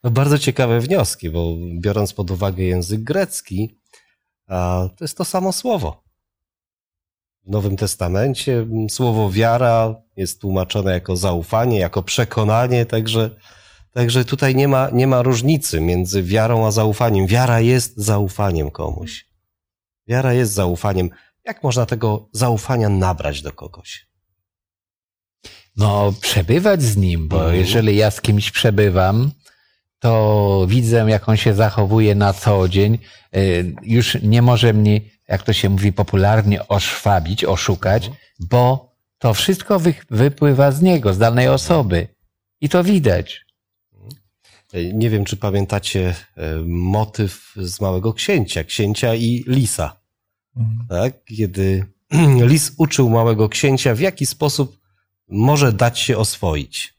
No 0.05 0.11
bardzo 0.11 0.38
ciekawe 0.38 0.81
wnioski, 0.81 1.31
bo 1.31 1.55
biorąc 1.81 2.12
pod 2.12 2.31
uwagę 2.31 2.64
język 2.64 3.05
grecki, 3.05 3.78
to 4.97 4.97
jest 5.00 5.17
to 5.19 5.25
samo 5.25 5.52
słowo. 5.52 6.07
Nowym 7.49 7.76
Testamencie 7.76 8.67
słowo 8.90 9.31
wiara 9.31 9.95
jest 10.17 10.40
tłumaczone 10.40 10.93
jako 10.93 11.17
zaufanie, 11.17 11.78
jako 11.78 12.02
przekonanie, 12.02 12.87
także, 12.87 13.31
także 13.93 14.25
tutaj 14.25 14.55
nie 14.55 14.69
ma, 14.69 14.90
nie 14.93 15.07
ma 15.07 15.23
różnicy 15.23 15.81
między 15.81 16.23
wiarą 16.23 16.67
a 16.67 16.71
zaufaniem. 16.71 17.26
Wiara 17.26 17.61
jest 17.61 17.97
zaufaniem 17.97 18.71
komuś. 18.71 19.26
Wiara 20.09 20.33
jest 20.33 20.52
zaufaniem. 20.52 21.11
Jak 21.45 21.62
można 21.62 21.87
tego 21.87 22.28
zaufania 22.33 22.88
nabrać 22.88 23.43
do 23.43 23.52
kogoś? 23.52 24.09
No, 25.76 26.12
przebywać 26.21 26.83
z 26.83 26.97
nim, 26.97 27.28
bo 27.28 27.37
Mhm. 27.37 27.57
jeżeli 27.57 27.97
ja 27.97 28.11
z 28.11 28.21
kimś 28.21 28.50
przebywam, 28.50 29.31
to 29.99 30.64
widzę, 30.69 31.07
jak 31.09 31.28
on 31.28 31.37
się 31.37 31.55
zachowuje 31.55 32.14
na 32.14 32.33
co 32.33 32.69
dzień. 32.69 32.99
Y, 33.37 33.75
Już 33.83 34.23
nie 34.23 34.43
może 34.43 34.73
mnie, 34.73 35.00
jak 35.28 35.42
to 35.42 35.52
się 35.52 35.68
mówi 35.68 35.92
popularnie, 35.92 36.68
oszwabić, 36.68 37.44
oszukać, 37.44 38.11
bo 38.40 38.92
to 39.18 39.35
wszystko 39.35 39.78
wy, 39.78 39.94
wypływa 40.11 40.73
z 40.73 40.82
niego, 40.82 41.14
z 41.14 41.18
danej 41.18 41.49
osoby. 41.49 42.08
I 42.61 42.68
to 42.68 42.85
widać. 42.85 43.44
Nie 44.94 45.11
wiem, 45.11 45.25
czy 45.25 45.37
pamiętacie 45.37 46.14
e, 46.37 46.56
motyw 46.66 47.54
z 47.56 47.80
Małego 47.80 48.12
Księcia, 48.12 48.64
Księcia 48.64 49.14
i 49.14 49.44
Lisa. 49.47 49.97
Tak? 50.88 51.25
Kiedy 51.25 51.87
Lis 52.50 52.73
uczył 52.76 53.11
Małego 53.11 53.49
Księcia, 53.49 53.94
w 53.94 54.00
jaki 54.00 54.26
sposób 54.26 54.78
może 55.28 55.73
dać 55.73 55.99
się 55.99 56.18
oswoić. 56.18 56.94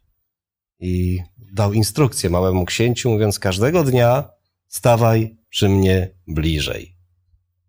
I 0.79 1.19
dał 1.37 1.73
instrukcję 1.73 2.29
Małemu 2.29 2.65
Księciu, 2.65 3.09
mówiąc, 3.09 3.39
każdego 3.39 3.83
dnia 3.83 4.29
stawaj 4.67 5.37
przy 5.49 5.69
mnie 5.69 6.09
bliżej. 6.27 6.98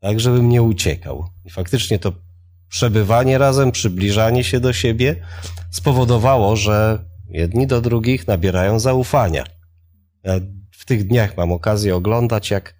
Tak, 0.00 0.20
żebym 0.20 0.48
nie 0.48 0.62
uciekał. 0.62 1.24
I 1.44 1.50
faktycznie 1.50 1.98
to 1.98 2.12
przebywanie 2.68 3.38
razem, 3.38 3.72
przybliżanie 3.72 4.44
się 4.44 4.60
do 4.60 4.72
siebie 4.72 5.16
spowodowało, 5.70 6.56
że 6.56 7.04
jedni 7.28 7.66
do 7.66 7.80
drugich 7.80 8.26
nabierają 8.26 8.78
zaufania. 8.78 9.44
Ja 10.24 10.34
w 10.70 10.84
tych 10.84 11.06
dniach 11.06 11.36
mam 11.36 11.52
okazję 11.52 11.96
oglądać, 11.96 12.50
jak 12.50 12.74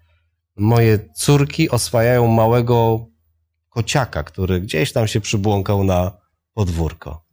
moje 0.55 0.99
córki 1.13 1.69
oswajają 1.69 2.27
małego 2.27 3.05
kociaka, 3.69 4.23
który 4.23 4.61
gdzieś 4.61 4.93
tam 4.93 5.07
się 5.07 5.21
przybłąkał 5.21 5.83
na 5.83 6.11
podwórko. 6.53 7.25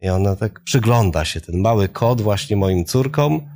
I 0.00 0.08
ona 0.08 0.36
tak 0.36 0.60
przygląda 0.60 1.24
się, 1.24 1.40
ten 1.40 1.60
mały 1.60 1.88
kot 1.88 2.20
właśnie 2.20 2.56
moim 2.56 2.84
córkom, 2.84 3.55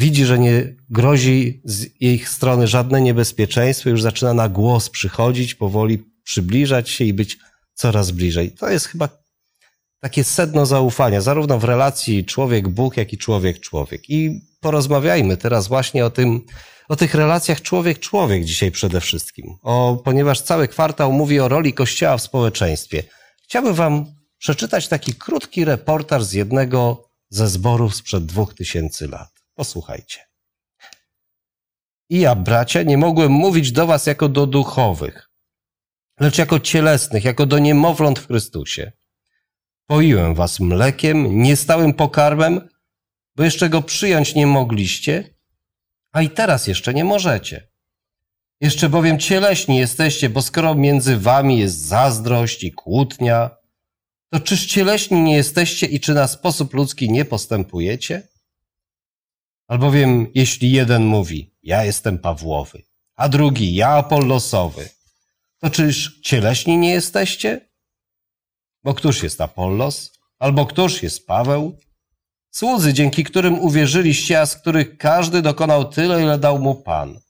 widzi, 0.00 0.24
że 0.24 0.38
nie 0.38 0.76
grozi 0.90 1.60
z 1.64 1.86
ich 2.00 2.28
strony 2.28 2.66
żadne 2.66 3.00
niebezpieczeństwo, 3.00 3.90
już 3.90 4.02
zaczyna 4.02 4.34
na 4.34 4.48
głos 4.48 4.90
przychodzić, 4.90 5.54
powoli 5.54 6.04
przybliżać 6.24 6.90
się 6.90 7.04
i 7.04 7.12
być 7.12 7.38
coraz 7.74 8.10
bliżej. 8.10 8.52
To 8.52 8.70
jest 8.70 8.86
chyba 8.86 9.08
takie 10.00 10.24
sedno 10.24 10.66
zaufania, 10.66 11.20
zarówno 11.20 11.58
w 11.58 11.64
relacji 11.64 12.24
człowiek-Bóg, 12.24 12.96
jak 12.96 13.12
i 13.12 13.18
człowiek-człowiek. 13.18 14.10
I 14.10 14.40
porozmawiajmy 14.60 15.36
teraz 15.36 15.68
właśnie 15.68 16.04
o 16.06 16.10
tym, 16.10 16.40
o 16.88 16.96
tych 16.96 17.14
relacjach 17.14 17.62
człowiek-człowiek 17.62 18.44
dzisiaj 18.44 18.70
przede 18.70 19.00
wszystkim. 19.00 19.46
O, 19.62 20.02
ponieważ 20.04 20.40
cały 20.40 20.68
kwartał 20.68 21.12
mówi 21.12 21.40
o 21.40 21.48
roli 21.48 21.72
Kościoła 21.72 22.16
w 22.16 22.22
społeczeństwie. 22.22 23.02
Chciałbym 23.44 23.74
wam 23.74 24.06
przeczytać 24.38 24.88
taki 24.88 25.14
krótki 25.14 25.64
reportaż 25.64 26.24
z 26.24 26.32
jednego 26.32 27.08
ze 27.30 27.48
zborów 27.48 27.94
sprzed 27.94 28.26
dwóch 28.26 28.54
tysięcy 28.54 29.08
lat. 29.08 29.39
Posłuchajcie. 29.60 30.20
I 32.10 32.20
ja, 32.20 32.34
bracia, 32.34 32.82
nie 32.82 32.98
mogłem 32.98 33.32
mówić 33.32 33.72
do 33.72 33.86
was 33.86 34.06
jako 34.06 34.28
do 34.28 34.46
duchowych, 34.46 35.30
lecz 36.20 36.38
jako 36.38 36.60
cielesnych, 36.60 37.24
jako 37.24 37.46
do 37.46 37.58
niemowląt 37.58 38.18
w 38.18 38.26
Chrystusie. 38.26 38.92
Poiłem 39.86 40.34
was 40.34 40.60
mlekiem, 40.60 41.42
niestałym 41.42 41.94
pokarmem, 41.94 42.68
bo 43.36 43.44
jeszcze 43.44 43.68
go 43.68 43.82
przyjąć 43.82 44.34
nie 44.34 44.46
mogliście, 44.46 45.34
a 46.12 46.22
i 46.22 46.30
teraz 46.30 46.66
jeszcze 46.66 46.94
nie 46.94 47.04
możecie. 47.04 47.68
Jeszcze 48.60 48.88
bowiem 48.88 49.18
cieleśni 49.18 49.78
jesteście, 49.78 50.30
bo 50.30 50.42
skoro 50.42 50.74
między 50.74 51.16
wami 51.16 51.58
jest 51.58 51.78
zazdrość 51.78 52.64
i 52.64 52.72
kłótnia, 52.72 53.50
to 54.32 54.40
czyż 54.40 54.66
cieleśni 54.66 55.20
nie 55.20 55.36
jesteście 55.36 55.86
i 55.86 56.00
czy 56.00 56.14
na 56.14 56.28
sposób 56.28 56.74
ludzki 56.74 57.10
nie 57.10 57.24
postępujecie? 57.24 58.30
Albowiem 59.70 60.26
jeśli 60.34 60.72
jeden 60.72 61.04
mówi, 61.04 61.54
ja 61.62 61.84
jestem 61.84 62.18
Pawłowy, 62.18 62.82
a 63.16 63.28
drugi, 63.28 63.74
ja 63.74 63.88
Apollosowy, 63.88 64.88
to 65.58 65.70
czyż 65.70 66.20
cieleśni 66.20 66.78
nie 66.78 66.90
jesteście? 66.90 67.70
Bo 68.84 68.94
któż 68.94 69.22
jest 69.22 69.40
Apollos? 69.40 70.18
Albo 70.38 70.66
któż 70.66 71.02
jest 71.02 71.26
Paweł? 71.26 71.78
Słudzy, 72.50 72.92
dzięki 72.92 73.24
którym 73.24 73.58
uwierzyliście, 73.58 74.40
a 74.40 74.46
z 74.46 74.56
których 74.56 74.98
każdy 74.98 75.42
dokonał 75.42 75.90
tyle, 75.90 76.22
ile 76.22 76.38
dał 76.38 76.58
mu 76.58 76.74
Pan. 76.74 77.20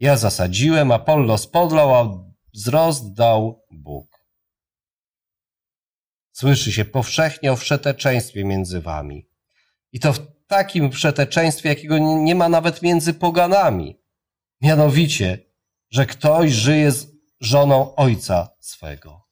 Ja 0.00 0.16
zasadziłem, 0.16 0.92
Apollos 0.92 1.46
podlał, 1.46 1.94
a 1.94 2.24
wzrost 2.52 3.14
dał 3.14 3.64
Bóg. 3.70 4.26
Słyszy 6.32 6.72
się 6.72 6.84
powszechnie 6.84 7.52
o 7.52 7.56
wszeteczeństwie 7.56 8.44
między 8.44 8.80
wami. 8.80 9.28
I 9.92 10.00
to 10.00 10.12
w 10.12 10.33
takim 10.46 10.92
wszeteczeństwie, 10.92 11.68
jakiego 11.68 11.98
nie 11.98 12.34
ma 12.34 12.48
nawet 12.48 12.82
między 12.82 13.14
poganami. 13.14 13.96
Mianowicie, 14.60 15.38
że 15.90 16.06
ktoś 16.06 16.52
żyje 16.52 16.92
z 16.92 17.06
żoną 17.40 17.94
ojca 17.94 18.48
swego. 18.60 19.28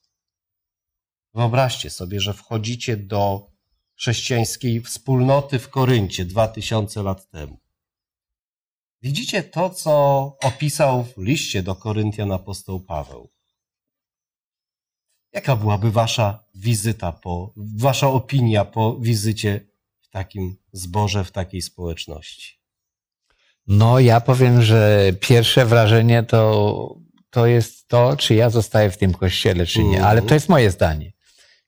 Wyobraźcie 1.35 1.91
sobie, 1.91 2.21
że 2.21 2.35
wchodzicie 2.35 2.97
do 2.97 3.51
chrześcijańskiej 3.95 4.81
wspólnoty 4.81 5.59
w 5.59 5.69
Koryncie 5.69 6.25
dwa 6.25 6.49
tysiące 6.49 7.03
lat 7.03 7.29
temu. 7.29 7.59
Widzicie 9.03 9.43
to, 9.43 9.71
co 9.71 9.93
opisał 10.43 11.05
w 11.05 11.19
liście 11.19 11.63
do 11.63 11.75
Koryntian 11.75 12.33
apostoł 12.33 12.81
Paweł. 12.81 13.33
Jaka 15.33 15.57
byłaby 15.57 15.91
wasza 15.91 16.45
wizyta, 16.55 17.13
po, 17.13 17.55
wasza 17.57 18.09
opinia 18.09 18.65
po 18.65 18.97
wizycie 18.97 19.72
takim 20.13 20.57
zborze, 20.73 21.25
w 21.25 21.31
takiej 21.31 21.63
społeczności? 21.63 22.59
No, 23.67 23.99
ja 23.99 24.21
powiem, 24.21 24.63
że 24.63 25.13
pierwsze 25.21 25.67
wrażenie 25.67 26.23
to, 26.23 26.97
to 27.31 27.47
jest 27.47 27.89
to, 27.89 28.17
czy 28.17 28.35
ja 28.35 28.51
zostaję 28.51 28.91
w 28.91 28.99
tym 28.99 29.13
kościele, 29.13 29.67
czy 29.67 29.79
nie. 29.79 29.97
Mhm. 29.97 30.05
Ale 30.05 30.23
to 30.23 30.35
jest 30.35 30.49
moje 30.49 30.71
zdanie. 30.71 31.13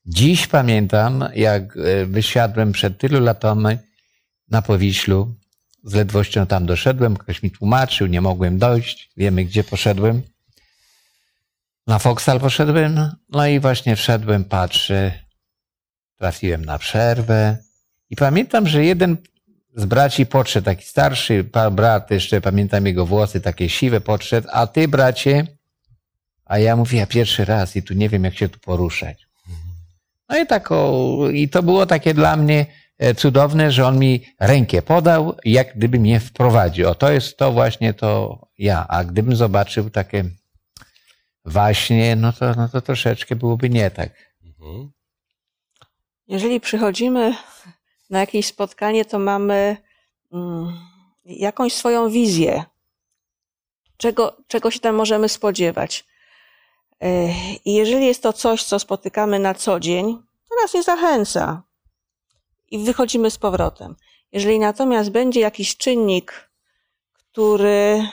Dziś 0.06 0.46
pamiętam, 0.46 1.28
jak 1.34 1.76
e, 1.76 2.06
wysiadłem 2.06 2.72
przed 2.72 2.98
tylu 2.98 3.20
latami 3.20 3.76
na 4.48 4.62
Powiślu. 4.62 5.34
Z 5.84 5.94
ledwością 5.94 6.46
tam 6.46 6.66
doszedłem, 6.66 7.16
ktoś 7.16 7.42
mi 7.42 7.50
tłumaczył, 7.50 8.06
nie 8.06 8.20
mogłem 8.20 8.58
dojść. 8.58 9.10
Wiemy, 9.16 9.44
gdzie 9.44 9.64
poszedłem. 9.64 10.22
Na 11.86 11.98
Foksal 11.98 12.40
poszedłem, 12.40 13.10
no 13.28 13.46
i 13.46 13.60
właśnie 13.60 13.96
wszedłem, 13.96 14.44
patrzę, 14.44 15.12
trafiłem 16.18 16.64
na 16.64 16.78
przerwę 16.78 17.58
i 18.14 18.16
pamiętam, 18.16 18.66
że 18.66 18.84
jeden 18.84 19.16
z 19.76 19.84
braci 19.84 20.26
podszedł, 20.26 20.64
taki 20.64 20.84
starszy 20.84 21.44
brat, 21.72 22.10
jeszcze 22.10 22.40
pamiętam 22.40 22.86
jego 22.86 23.06
włosy, 23.06 23.40
takie 23.40 23.68
siwe, 23.68 24.00
podszedł, 24.00 24.48
a 24.52 24.66
ty 24.66 24.88
bracie, 24.88 25.46
a 26.44 26.58
ja 26.58 26.76
mówię, 26.76 26.98
ja 26.98 27.06
pierwszy 27.06 27.44
raz 27.44 27.76
i 27.76 27.82
tu 27.82 27.94
nie 27.94 28.08
wiem, 28.08 28.24
jak 28.24 28.34
się 28.34 28.48
tu 28.48 28.58
poruszać. 28.58 29.26
No 30.28 30.38
i 30.38 30.46
tak, 30.46 30.72
o, 30.72 31.18
i 31.32 31.48
to 31.48 31.62
było 31.62 31.86
takie 31.86 32.14
dla 32.14 32.36
mnie 32.36 32.66
e, 32.98 33.14
cudowne, 33.14 33.72
że 33.72 33.86
on 33.86 33.98
mi 33.98 34.24
rękę 34.40 34.82
podał, 34.82 35.36
jak 35.44 35.76
gdyby 35.76 35.98
mnie 35.98 36.20
wprowadził. 36.20 36.88
O, 36.88 36.94
to 36.94 37.12
jest 37.12 37.36
to 37.36 37.52
właśnie 37.52 37.94
to 37.94 38.38
ja. 38.58 38.86
A 38.88 39.04
gdybym 39.04 39.36
zobaczył 39.36 39.90
takie 39.90 40.24
właśnie, 41.44 42.16
no 42.16 42.32
to, 42.32 42.54
no 42.54 42.68
to 42.68 42.80
troszeczkę 42.80 43.36
byłoby 43.36 43.70
nie 43.70 43.90
tak. 43.90 44.10
Jeżeli 46.26 46.60
przychodzimy 46.60 47.34
na 48.10 48.20
jakieś 48.20 48.46
spotkanie, 48.46 49.04
to 49.04 49.18
mamy 49.18 49.76
mm, 50.32 50.72
jakąś 51.24 51.72
swoją 51.72 52.10
wizję, 52.10 52.64
czego, 53.96 54.36
czego 54.46 54.70
się 54.70 54.80
tam 54.80 54.94
możemy 54.94 55.28
spodziewać. 55.28 56.06
I 57.64 57.74
jeżeli 57.74 58.06
jest 58.06 58.22
to 58.22 58.32
coś, 58.32 58.64
co 58.64 58.78
spotykamy 58.78 59.38
na 59.38 59.54
co 59.54 59.80
dzień, 59.80 60.22
to 60.48 60.62
nas 60.62 60.74
nie 60.74 60.82
zachęca 60.82 61.62
i 62.70 62.78
wychodzimy 62.78 63.30
z 63.30 63.38
powrotem. 63.38 63.96
Jeżeli 64.32 64.58
natomiast 64.58 65.10
będzie 65.10 65.40
jakiś 65.40 65.76
czynnik, 65.76 66.50
który 67.12 68.08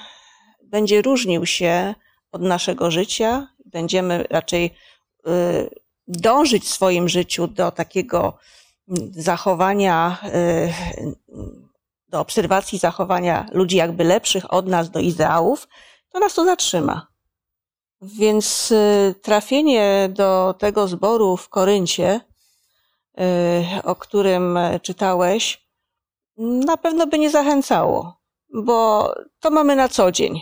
będzie 0.64 1.02
różnił 1.02 1.46
się 1.46 1.96
od 2.32 2.42
naszego 2.42 2.92
życia, 2.92 3.48
będziemy 3.66 4.24
raczej 4.30 4.66
y, 4.66 5.70
dążyć 6.08 6.64
w 6.64 6.74
swoim 6.74 7.10
życiu 7.10 7.48
do 7.48 7.72
takiego 7.72 8.38
zachowania, 9.12 10.18
y, 10.26 10.74
do 12.08 12.20
obserwacji 12.20 12.80
zachowania 12.80 13.46
ludzi 13.52 13.78
jakby 13.78 14.04
lepszych 14.04 14.54
od 14.54 14.68
nas 14.68 14.90
do 14.90 15.00
ideałów, 15.00 15.68
to 16.10 16.20
nas 16.20 16.34
to 16.34 16.46
zatrzyma. 16.46 17.08
Więc 18.02 18.72
y, 18.72 19.16
trafienie 19.22 20.10
do 20.14 20.56
tego 20.58 20.88
zboru 20.88 21.38
w 21.38 21.50
Koryncie, 21.50 22.22
y, 23.20 23.84
o 23.84 23.96
którym 23.96 24.60
czytałeś, 24.82 25.68
na 26.38 26.78
pewno 26.78 27.08
by 27.08 27.20
nie 27.20 27.30
zachęcało, 27.30 28.22
bo 28.54 29.10
to 29.40 29.50
mamy 29.50 29.76
na 29.76 29.90
co 29.90 30.12
dzień. 30.12 30.42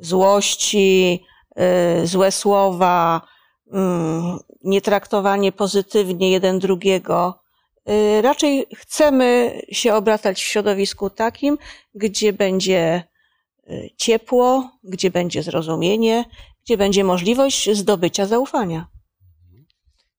Złości, 0.00 1.24
złe 2.04 2.32
słowa, 2.32 3.20
mm, 3.72 4.38
nietraktowanie 4.64 5.52
pozytywnie 5.52 6.30
jeden 6.30 6.58
drugiego. 6.58 7.43
Y, 7.90 8.22
Raczej 8.22 8.66
chcemy 8.76 9.60
się 9.72 9.94
obracać 9.94 10.42
w 10.42 10.46
środowisku 10.46 11.10
takim, 11.10 11.58
gdzie 11.94 12.32
będzie 12.32 13.02
y, 13.70 13.90
ciepło, 13.96 14.70
gdzie 14.84 15.10
będzie 15.10 15.42
zrozumienie, 15.42 16.24
gdzie 16.64 16.76
będzie 16.76 17.04
możliwość 17.04 17.70
zdobycia 17.70 18.26
zaufania. 18.26 18.86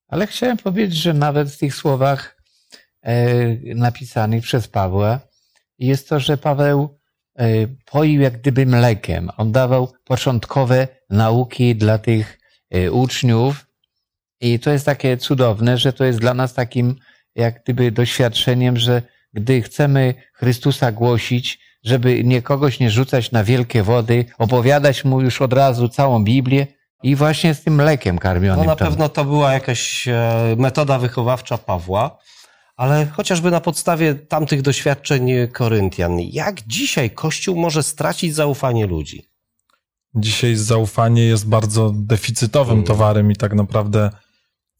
Ale 0.08 0.26
chciałem 0.26 0.56
powiedzieć, 0.56 0.98
że 0.98 1.14
nawet 1.14 1.48
w 1.48 1.58
tych 1.58 1.74
słowach 1.74 2.36
e, 3.02 3.14
napisanych 3.74 4.42
przez 4.42 4.68
Pawła 4.68 5.20
jest 5.78 6.08
to, 6.08 6.20
że 6.20 6.36
Paweł 6.36 6.98
e, 7.38 7.46
poił 7.84 8.20
jak 8.20 8.40
gdyby 8.40 8.66
mlekiem. 8.66 9.30
On 9.36 9.52
dawał 9.52 9.92
początkowe 10.04 10.88
nauki 11.10 11.76
dla 11.76 11.98
tych 11.98 12.38
e, 12.70 12.92
uczniów 12.92 13.66
i 14.40 14.58
to 14.58 14.70
jest 14.70 14.86
takie 14.86 15.16
cudowne, 15.16 15.78
że 15.78 15.92
to 15.92 16.04
jest 16.04 16.18
dla 16.18 16.34
nas 16.34 16.54
takim 16.54 16.96
jak 17.36 17.62
gdyby 17.62 17.92
doświadczeniem, 17.92 18.76
że 18.76 19.02
gdy 19.32 19.62
chcemy 19.62 20.14
Chrystusa 20.34 20.92
głosić, 20.92 21.58
żeby 21.84 22.24
nie 22.24 22.42
kogoś 22.42 22.80
nie 22.80 22.90
rzucać 22.90 23.32
na 23.32 23.44
wielkie 23.44 23.82
wody, 23.82 24.24
opowiadać 24.38 25.04
mu 25.04 25.20
już 25.20 25.42
od 25.42 25.52
razu 25.52 25.88
całą 25.88 26.24
Biblię 26.24 26.66
i 27.02 27.16
właśnie 27.16 27.54
z 27.54 27.62
tym 27.62 27.74
mlekiem 27.74 28.18
karmionym. 28.18 28.64
No 28.64 28.70
na 28.70 28.76
to- 28.76 28.84
pewno 28.84 29.08
to 29.08 29.24
była 29.24 29.52
jakaś 29.52 30.08
e, 30.08 30.32
metoda 30.58 30.98
wychowawcza 30.98 31.58
Pawła, 31.58 32.18
ale 32.76 33.06
chociażby 33.06 33.50
na 33.50 33.60
podstawie 33.60 34.14
tamtych 34.14 34.62
doświadczeń 34.62 35.30
Koryntian, 35.52 36.18
jak 36.20 36.62
dzisiaj 36.66 37.10
Kościół 37.10 37.56
może 37.56 37.82
stracić 37.82 38.34
zaufanie 38.34 38.86
ludzi? 38.86 39.22
Dzisiaj 40.14 40.54
zaufanie 40.54 41.24
jest 41.24 41.48
bardzo 41.48 41.92
deficytowym 41.94 42.72
Mm. 42.74 42.84
towarem 42.86 43.30
i 43.32 43.36
tak 43.36 43.54
naprawdę 43.54 44.10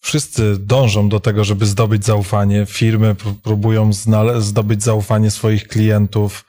wszyscy 0.00 0.56
dążą 0.58 1.08
do 1.08 1.20
tego, 1.20 1.44
żeby 1.44 1.66
zdobyć 1.66 2.04
zaufanie. 2.04 2.66
Firmy 2.66 3.14
pró- 3.14 3.34
próbują 3.42 3.90
zdobyć 4.38 4.82
zaufanie 4.82 5.30
swoich 5.30 5.68
klientów. 5.68 6.44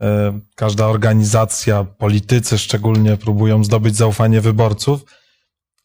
E, 0.00 0.40
Każda 0.54 0.86
organizacja, 0.86 1.84
politycy 1.84 2.58
szczególnie 2.58 3.16
próbują 3.16 3.64
zdobyć 3.64 3.96
zaufanie 3.96 4.40
wyborców. 4.40 5.04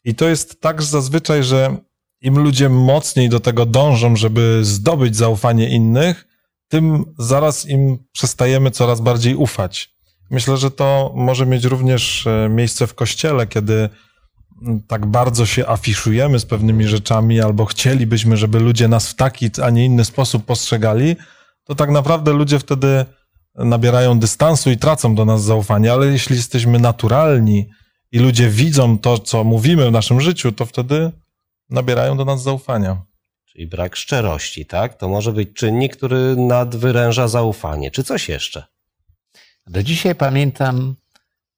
I 0.04 0.14
to 0.14 0.28
jest 0.28 0.60
tak 0.60 0.82
zazwyczaj, 0.82 1.44
że 1.44 1.76
im 2.20 2.38
ludzie 2.38 2.68
mocniej 2.68 3.28
do 3.28 3.40
tego 3.40 3.66
dążą, 3.66 4.16
żeby 4.16 4.60
zdobyć 4.62 5.16
zaufanie 5.16 5.68
innych, 5.68 6.26
tym 6.68 7.04
zaraz 7.18 7.68
im 7.68 7.98
przestajemy 8.12 8.70
coraz 8.70 9.00
bardziej 9.00 9.34
ufać. 9.34 9.94
Myślę, 10.30 10.56
że 10.56 10.70
to 10.70 11.12
może 11.14 11.46
mieć 11.46 11.64
również 11.64 12.26
e, 12.26 12.48
miejsce 12.50 12.86
w 12.86 12.94
kościele, 12.94 13.46
kiedy 13.46 13.88
tak 14.86 15.06
bardzo 15.06 15.46
się 15.46 15.66
afiszujemy 15.66 16.38
z 16.38 16.46
pewnymi 16.46 16.88
rzeczami, 16.88 17.40
albo 17.40 17.64
chcielibyśmy, 17.64 18.36
żeby 18.36 18.60
ludzie 18.60 18.88
nas 18.88 19.08
w 19.08 19.14
taki, 19.14 19.50
a 19.62 19.70
nie 19.70 19.84
inny 19.84 20.04
sposób 20.04 20.44
postrzegali, 20.44 21.16
to 21.64 21.74
tak 21.74 21.90
naprawdę 21.90 22.32
ludzie 22.32 22.58
wtedy 22.58 23.04
nabierają 23.54 24.18
dystansu 24.18 24.70
i 24.70 24.76
tracą 24.76 25.14
do 25.14 25.24
nas 25.24 25.42
zaufanie. 25.42 25.92
Ale 25.92 26.06
jeśli 26.06 26.36
jesteśmy 26.36 26.78
naturalni 26.78 27.68
i 28.12 28.18
ludzie 28.18 28.48
widzą 28.48 28.98
to, 28.98 29.18
co 29.18 29.44
mówimy 29.44 29.88
w 29.88 29.92
naszym 29.92 30.20
życiu, 30.20 30.52
to 30.52 30.66
wtedy 30.66 31.10
nabierają 31.70 32.16
do 32.16 32.24
nas 32.24 32.42
zaufania. 32.42 33.02
Czyli 33.44 33.66
brak 33.66 33.96
szczerości, 33.96 34.66
tak? 34.66 34.94
To 34.94 35.08
może 35.08 35.32
być 35.32 35.48
czynnik, 35.54 35.96
który 35.96 36.36
nadwyręża 36.36 37.28
zaufanie. 37.28 37.90
Czy 37.90 38.04
coś 38.04 38.28
jeszcze? 38.28 38.64
Do 39.66 39.82
dzisiaj 39.82 40.14
pamiętam 40.14 40.96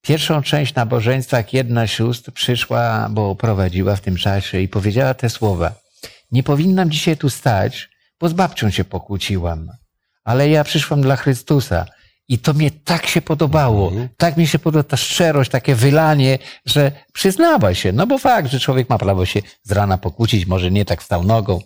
pierwszą 0.03 0.43
część 0.43 0.75
nabożeństwa, 0.75 1.37
jak 1.37 1.53
jedna 1.53 1.87
sióstr 1.87 2.33
przyszła, 2.33 3.09
bo 3.11 3.35
prowadziła 3.37 3.97
w 3.97 4.01
tym 4.01 4.17
czasie 4.17 4.61
i 4.61 4.69
powiedziała 4.69 5.15
te 5.15 5.31
słowa. 5.31 5.73
Nie 6.33 6.43
powinnam 6.43 6.91
dzisiaj 6.91 7.17
tu 7.17 7.31
stać, 7.31 7.89
bo 8.21 8.29
z 8.29 8.33
babcią 8.33 8.71
się 8.71 8.85
pokłóciłam, 8.85 9.69
ale 10.25 10.49
ja 10.49 10.65
przyszłam 10.65 11.03
dla 11.03 11.17
Chrystusa. 11.17 11.87
I 12.29 12.39
to 12.39 12.55
mnie 12.55 12.71
tak 12.71 13.07
się 13.07 13.23
podobało, 13.23 13.89
Mhm. 13.89 14.09
tak 14.17 14.37
mi 14.37 14.47
się 14.47 14.59
podoba 14.59 14.83
ta 14.83 14.97
szczerość, 14.97 15.51
takie 15.51 15.75
wylanie, 15.75 16.39
że 16.67 16.93
przyznała 17.13 17.75
się. 17.75 17.93
No 17.93 18.07
bo 18.07 18.19
fakt, 18.19 18.51
że 18.51 18.61
człowiek 18.61 18.89
ma 18.89 18.99
prawo 18.99 19.27
się 19.27 19.41
z 19.63 19.73
rana 19.73 19.99
pokłócić, 19.99 20.47
może 20.47 20.71
nie 20.71 20.85
tak 20.85 21.03
wstał 21.03 21.25
nogą, 21.25 21.61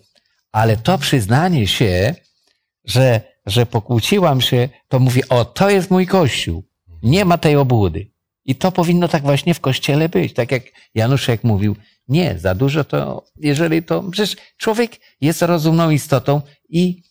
ale 0.52 0.76
to 0.76 0.98
przyznanie 0.98 1.66
się, 1.66 2.14
że, 2.84 3.20
że 3.46 3.66
pokłóciłam 3.66 4.40
się, 4.40 4.68
to 4.88 4.98
mówię, 4.98 5.22
o, 5.28 5.44
to 5.44 5.70
jest 5.70 5.90
mój 5.90 6.06
kościół. 6.06 6.64
Nie 7.02 7.24
ma 7.24 7.38
tej 7.38 7.56
obłudy. 7.56 8.10
I 8.46 8.54
to 8.54 8.72
powinno 8.72 9.08
tak 9.08 9.22
właśnie 9.22 9.54
w 9.54 9.60
kościele 9.60 10.08
być. 10.08 10.34
Tak 10.34 10.52
jak 10.52 10.62
Januszek 10.94 11.44
mówił, 11.44 11.76
nie, 12.08 12.38
za 12.38 12.54
dużo 12.54 12.84
to, 12.84 13.24
jeżeli 13.36 13.82
to, 13.82 14.02
przecież 14.02 14.36
człowiek 14.56 14.92
jest 15.20 15.42
rozumną 15.42 15.90
istotą 15.90 16.42
i 16.68 17.02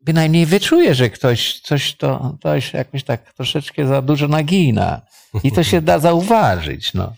bynajmniej 0.00 0.46
wyczuje, 0.46 0.94
że 0.94 1.10
ktoś 1.10 1.60
coś 1.60 1.96
to, 1.96 2.36
ktoś 2.40 2.72
jakoś 2.72 3.04
tak 3.04 3.32
troszeczkę 3.32 3.86
za 3.86 4.02
dużo 4.02 4.28
nagina. 4.28 5.02
I 5.44 5.52
to 5.52 5.64
się 5.64 5.80
da 5.80 5.98
zauważyć, 5.98 6.94
no. 6.94 7.12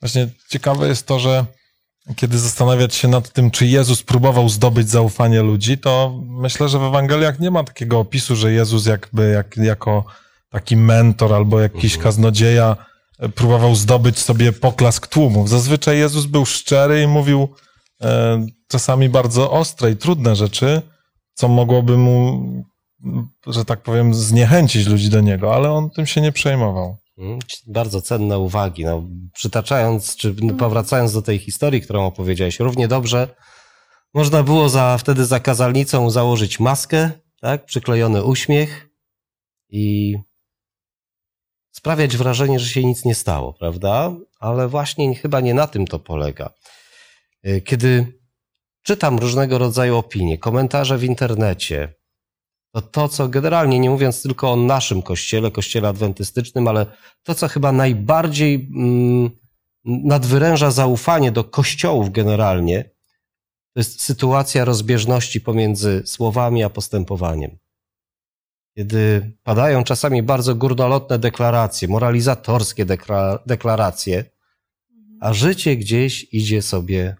Właśnie 0.00 0.28
ciekawe 0.48 0.88
jest 0.88 1.06
to, 1.06 1.18
że 1.18 1.44
kiedy 2.16 2.38
zastanawiać 2.38 2.94
się 2.94 3.08
nad 3.08 3.32
tym, 3.32 3.50
czy 3.50 3.66
Jezus 3.66 4.02
próbował 4.02 4.48
zdobyć 4.48 4.88
zaufanie 4.88 5.42
ludzi, 5.42 5.78
to 5.78 6.20
myślę, 6.26 6.68
że 6.68 6.78
w 6.78 6.82
Ewangeliach 6.82 7.40
nie 7.40 7.50
ma 7.50 7.64
takiego 7.64 7.98
opisu, 7.98 8.36
że 8.36 8.52
Jezus 8.52 8.86
jakby 8.86 9.30
jak, 9.30 9.56
jako 9.56 10.04
taki 10.50 10.76
mentor 10.76 11.34
albo 11.34 11.60
jakiś 11.60 11.98
kaznodzieja 11.98 12.76
e, 12.80 12.91
próbował 13.28 13.74
zdobyć 13.74 14.18
sobie 14.18 14.52
poklask 14.52 15.06
tłumów. 15.06 15.48
Zazwyczaj 15.48 15.98
Jezus 15.98 16.26
był 16.26 16.46
szczery 16.46 17.02
i 17.02 17.06
mówił 17.06 17.48
e, 18.02 18.46
czasami 18.68 19.08
bardzo 19.08 19.50
ostre 19.50 19.90
i 19.90 19.96
trudne 19.96 20.36
rzeczy, 20.36 20.82
co 21.34 21.48
mogłoby 21.48 21.98
mu, 21.98 22.42
że 23.46 23.64
tak 23.64 23.82
powiem, 23.82 24.14
zniechęcić 24.14 24.86
ludzi 24.86 25.10
do 25.10 25.20
niego, 25.20 25.54
ale 25.54 25.70
on 25.70 25.90
tym 25.90 26.06
się 26.06 26.20
nie 26.20 26.32
przejmował. 26.32 26.96
Mm, 27.18 27.38
Bardzo 27.66 28.02
cenne 28.02 28.38
uwagi. 28.38 28.84
No, 28.84 29.02
przytaczając, 29.34 30.16
czy 30.16 30.34
powracając 30.58 31.12
do 31.12 31.22
tej 31.22 31.38
historii, 31.38 31.80
którą 31.80 32.06
opowiedziałeś, 32.06 32.60
równie 32.60 32.88
dobrze 32.88 33.28
można 34.14 34.42
było 34.42 34.68
za, 34.68 34.98
wtedy 34.98 35.24
za 35.24 35.40
kazalnicą 35.40 36.10
założyć 36.10 36.60
maskę, 36.60 37.10
tak, 37.40 37.64
przyklejony 37.64 38.24
uśmiech 38.24 38.88
i 39.68 40.16
sprawiać 41.72 42.16
wrażenie, 42.16 42.58
że 42.58 42.66
się 42.66 42.84
nic 42.84 43.04
nie 43.04 43.14
stało, 43.14 43.52
prawda? 43.52 44.12
Ale 44.40 44.68
właśnie 44.68 45.14
chyba 45.14 45.40
nie 45.40 45.54
na 45.54 45.66
tym 45.66 45.86
to 45.86 45.98
polega. 45.98 46.50
Y, 47.46 47.60
Kiedy 47.60 48.20
czytam 48.82 49.18
różnego 49.18 49.58
rodzaju 49.58 49.96
opinie, 49.96 50.38
komentarze 50.38 50.98
w 50.98 51.04
internecie, 51.04 51.94
to 52.74 52.82
to, 52.82 53.08
co 53.08 53.28
generalnie, 53.28 53.78
nie 53.78 53.90
mówiąc 53.90 54.22
tylko 54.22 54.52
o 54.52 54.56
naszym 54.56 55.02
kościele, 55.02 55.50
kościele 55.50 55.88
adwentystycznym, 55.88 56.68
ale 56.68 56.86
to, 57.22 57.34
co 57.34 57.48
chyba 57.48 57.72
najbardziej 57.72 58.54
mm, 58.54 59.30
nadwyręża 59.84 60.70
zaufanie 60.70 61.32
do 61.32 61.44
kościołów 61.44 62.12
generalnie, 62.12 62.84
to 63.74 63.80
jest 63.80 64.02
sytuacja 64.02 64.64
rozbieżności 64.64 65.40
pomiędzy 65.40 66.02
słowami 66.06 66.64
a 66.64 66.70
postępowaniem. 66.70 67.58
Kiedy 68.76 69.32
padają 69.42 69.84
czasami 69.84 70.22
bardzo 70.22 70.54
górnolotne 70.54 71.18
deklaracje, 71.18 71.88
moralizatorskie 71.88 72.86
dekla- 72.86 73.38
deklaracje, 73.46 74.24
a 75.20 75.32
życie 75.32 75.76
gdzieś 75.76 76.26
idzie 76.32 76.62
sobie 76.62 77.16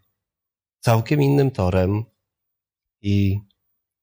całkiem 0.81 1.23
innym 1.23 1.51
torem 1.51 2.05
i 3.03 3.41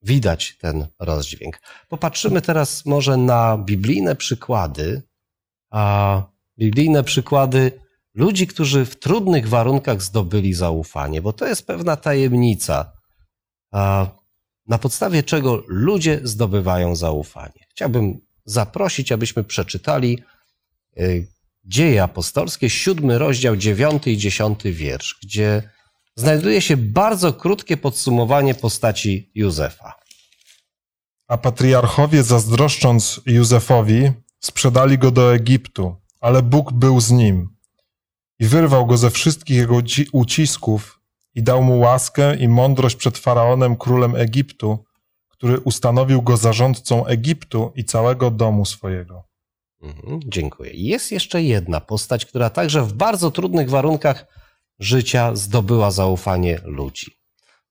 widać 0.02 0.58
ten 0.58 0.88
rozdźwięk. 1.00 1.62
Popatrzymy 1.90 2.42
teraz 2.42 2.86
może 2.86 3.18
na 3.18 3.58
biblijne 3.58 4.16
przykłady, 4.16 5.02
a 5.72 6.24
biblijne 6.60 7.04
przykłady 7.04 7.72
ludzi, 8.14 8.48
którzy 8.48 8.86
w 8.86 9.00
trudnych 9.00 9.50
warunkach 9.50 10.02
zdobyli 10.02 10.54
zaufanie, 10.54 11.22
bo 11.22 11.34
to 11.34 11.48
jest 11.48 11.68
pewna 11.68 11.96
tajemnica, 11.96 12.92
a 13.72 14.08
na 14.70 14.78
podstawie 14.78 15.24
czego 15.24 15.64
ludzie 15.68 16.20
zdobywają 16.24 16.96
zaufanie. 16.96 17.66
Chciałbym 17.70 18.20
zaprosić, 18.46 19.12
abyśmy 19.12 19.44
przeczytali 19.44 20.24
y, 21.00 21.28
Dzieje 21.66 22.04
apostolskie, 22.04 22.70
siódmy 22.70 23.18
rozdział, 23.18 23.56
dziewiąty 23.56 24.12
i 24.12 24.18
dziesiąty 24.18 24.74
wiersz, 24.74 25.20
gdzie 25.24 25.70
znajduje 26.16 26.62
się 26.62 26.78
bardzo 26.78 27.34
krótkie 27.34 27.78
podsumowanie 27.78 28.56
postaci 28.56 29.32
Józefa. 29.36 29.94
A 31.28 31.38
patriarchowie, 31.38 32.24
zazdroszcząc 32.24 33.22
Józefowi, 33.26 34.12
sprzedali 34.40 34.98
go 34.98 35.12
do 35.12 35.34
Egiptu, 35.34 35.96
ale 36.20 36.42
Bóg 36.42 36.74
był 36.74 37.00
z 37.00 37.12
nim 37.12 37.50
i 38.40 38.46
wyrwał 38.46 38.86
go 38.86 38.98
ze 38.98 39.10
wszystkich 39.10 39.58
jego 39.58 39.76
uci- 39.76 40.08
ucisków 40.14 40.99
i 41.36 41.44
dał 41.44 41.64
mu 41.64 41.80
łaskę 41.80 42.36
i 42.36 42.48
mądrość 42.48 42.96
przed 42.96 43.18
faraonem, 43.18 43.76
królem 43.76 44.16
Egiptu, 44.16 44.86
który 45.30 45.60
ustanowił 45.60 46.22
go 46.22 46.38
zarządcą 46.38 47.06
Egiptu 47.06 47.72
i 47.76 47.86
całego 47.86 48.32
domu 48.32 48.66
swojego. 48.66 49.24
Mhm, 49.82 50.20
dziękuję. 50.26 50.72
Jest 50.74 51.12
jeszcze 51.12 51.44
jedna 51.44 51.82
postać, 51.82 52.26
która 52.26 52.50
także 52.50 52.82
w 52.82 52.94
bardzo 52.94 53.32
trudnych 53.32 53.70
warunkach 53.70 54.26
życia 54.80 55.36
zdobyła 55.36 55.92
zaufanie 55.92 56.60
ludzi. 56.64 57.20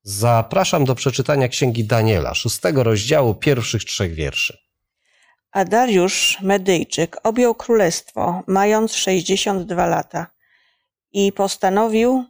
Zapraszam 0.03 0.85
do 0.85 0.95
przeczytania 0.95 1.49
księgi 1.49 1.85
Daniela, 1.85 2.35
szóstego 2.35 2.83
rozdziału, 2.83 3.35
pierwszych 3.35 3.85
trzech 3.85 4.15
wierszy. 4.15 4.59
A 5.53 5.65
Dariusz 5.65 6.39
Medyjczyk 6.43 7.17
objął 7.23 7.55
królestwo, 7.55 8.43
mając 8.47 8.95
62 8.95 9.87
lata. 9.87 10.27
I 11.13 11.33
postanowił 11.33 12.25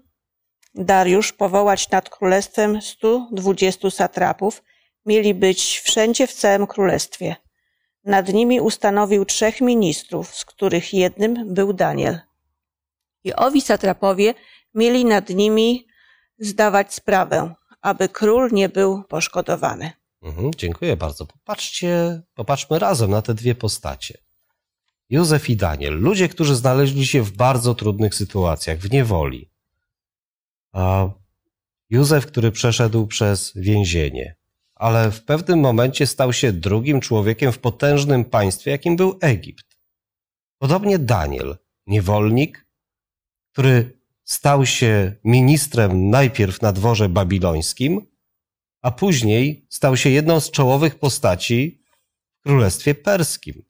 Dariusz 0.74 1.32
powołać 1.32 1.90
nad 1.90 2.10
królestwem 2.10 2.82
120 2.82 3.90
satrapów. 3.90 4.62
Mieli 5.06 5.34
być 5.34 5.80
wszędzie 5.84 6.26
w 6.26 6.32
całym 6.32 6.66
królestwie. 6.66 7.36
Nad 8.04 8.28
nimi 8.28 8.60
ustanowił 8.60 9.24
trzech 9.24 9.60
ministrów, 9.60 10.34
z 10.34 10.44
których 10.44 10.94
jednym 10.94 11.54
był 11.54 11.72
Daniel. 11.72 12.18
I 13.24 13.34
owi 13.34 13.60
satrapowie 13.60 14.34
mieli 14.74 15.04
nad 15.04 15.30
nimi 15.30 15.86
zdawać 16.38 16.94
sprawę, 16.94 17.54
aby 17.82 18.08
król 18.08 18.50
nie 18.52 18.68
był 18.68 19.04
poszkodowany. 19.04 19.92
Mhm, 20.22 20.50
dziękuję 20.56 20.96
bardzo. 20.96 21.26
Popatrzcie, 21.26 22.22
popatrzmy 22.34 22.78
razem 22.78 23.10
na 23.10 23.22
te 23.22 23.34
dwie 23.34 23.54
postacie. 23.54 24.18
Józef 25.10 25.50
i 25.50 25.56
Daniel, 25.56 26.00
ludzie, 26.00 26.28
którzy 26.28 26.54
znaleźli 26.54 27.06
się 27.06 27.22
w 27.22 27.32
bardzo 27.32 27.74
trudnych 27.74 28.14
sytuacjach, 28.14 28.78
w 28.78 28.90
niewoli. 28.90 29.50
A 30.72 31.10
Józef, 31.90 32.26
który 32.26 32.52
przeszedł 32.52 33.06
przez 33.06 33.52
więzienie, 33.56 34.36
ale 34.74 35.10
w 35.10 35.24
pewnym 35.24 35.60
momencie 35.60 36.06
stał 36.06 36.32
się 36.32 36.52
drugim 36.52 37.00
człowiekiem 37.00 37.52
w 37.52 37.58
potężnym 37.58 38.24
państwie, 38.24 38.70
jakim 38.70 38.96
był 38.96 39.18
Egipt. 39.20 39.78
Podobnie 40.58 40.98
Daniel, 40.98 41.56
niewolnik, 41.86 42.66
który 43.52 43.98
stał 44.24 44.66
się 44.66 45.12
ministrem 45.24 46.10
najpierw 46.10 46.62
na 46.62 46.72
dworze 46.72 47.08
babilońskim, 47.08 48.06
a 48.82 48.90
później 48.90 49.66
stał 49.68 49.96
się 49.96 50.10
jedną 50.10 50.40
z 50.40 50.50
czołowych 50.50 50.98
postaci 50.98 51.82
w 52.40 52.42
Królestwie 52.42 52.94
Perskim. 52.94 53.62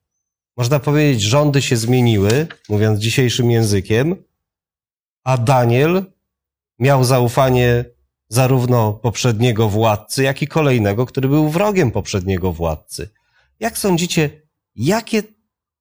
Można 0.57 0.79
powiedzieć, 0.79 1.23
rządy 1.23 1.63
się 1.63 1.77
zmieniły, 1.77 2.47
mówiąc 2.69 3.01
dzisiejszym 3.01 3.51
językiem, 3.51 4.17
a 5.25 5.39
Daniel 5.39 6.05
miał 6.79 7.05
zaufanie 7.05 7.85
zarówno 8.29 8.93
poprzedniego 8.93 9.69
władcy, 9.69 10.23
jak 10.23 10.43
i 10.43 10.49
kolejnego, 10.49 11.07
który 11.07 11.29
był 11.29 11.49
wrogiem 11.49 11.91
poprzedniego 11.91 12.53
władcy. 12.53 13.11
Jak 13.61 13.79
sądzicie, 13.79 14.43
jakie 14.77 15.23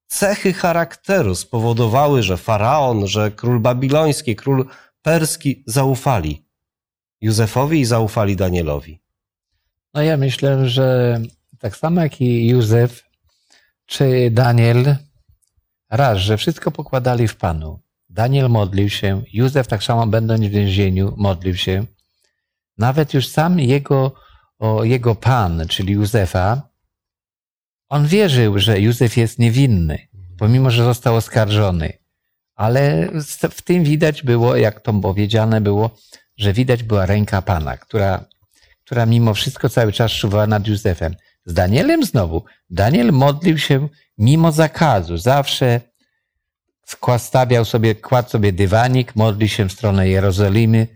cechy 0.06 0.52
charakteru 0.52 1.34
spowodowały, 1.34 2.22
że 2.22 2.36
faraon, 2.36 3.06
że 3.06 3.30
król 3.30 3.60
babiloński, 3.60 4.36
król 4.36 4.66
perski 5.02 5.64
zaufali 5.66 6.44
Józefowi 7.20 7.80
i 7.80 7.84
zaufali 7.84 8.36
Danielowi? 8.36 9.00
No 9.94 10.02
ja 10.02 10.16
myślę, 10.16 10.68
że 10.68 11.20
tak 11.58 11.76
samo 11.76 12.00
jak 12.00 12.20
i 12.20 12.48
Józef 12.48 13.04
czy 13.86 14.30
Daniel, 14.30 14.96
raz, 15.90 16.18
że 16.18 16.36
wszystko 16.36 16.70
pokładali 16.70 17.28
w 17.28 17.36
Panu. 17.36 17.80
Daniel 18.08 18.48
modlił 18.48 18.90
się, 18.90 19.22
Józef 19.32 19.66
tak 19.66 19.84
samo 19.84 20.06
będąc 20.06 20.40
w 20.40 20.50
więzieniu 20.50 21.14
modlił 21.16 21.56
się. 21.56 21.84
Nawet 22.78 23.14
już 23.14 23.28
sam 23.28 23.60
jego, 23.60 24.14
o, 24.58 24.84
jego 24.84 25.14
pan, 25.14 25.66
czyli 25.68 25.92
Józefa, 25.92 26.68
on 27.88 28.06
wierzył, 28.06 28.58
że 28.58 28.80
Józef 28.80 29.16
jest 29.16 29.38
niewinny, 29.38 29.98
pomimo, 30.38 30.70
że 30.70 30.84
został 30.84 31.16
oskarżony. 31.16 31.92
Ale 32.54 33.08
w 33.50 33.62
tym 33.62 33.84
widać 33.84 34.22
było, 34.22 34.56
jak 34.56 34.80
to 34.80 34.92
powiedziane 34.92 35.60
było, 35.60 35.90
że 36.36 36.52
widać 36.52 36.82
była 36.82 37.06
ręka 37.06 37.42
Pana, 37.42 37.76
która, 37.76 38.24
która 38.84 39.06
mimo 39.06 39.34
wszystko 39.34 39.68
cały 39.68 39.92
czas 39.92 40.12
czuwała 40.12 40.46
nad 40.46 40.66
Józefem. 40.66 41.14
Z 41.44 41.54
Danielem 41.54 42.04
znowu. 42.04 42.44
Daniel 42.70 43.12
modlił 43.12 43.58
się 43.58 43.88
mimo 44.18 44.52
zakazu. 44.52 45.16
Zawsze 45.18 45.80
stawiał 47.18 47.64
sobie, 47.64 47.94
kładł 47.94 48.30
sobie 48.30 48.52
dywanik, 48.52 49.16
modlił 49.16 49.48
się 49.48 49.68
w 49.68 49.72
stronę 49.72 50.08
Jerozolimy. 50.08 50.86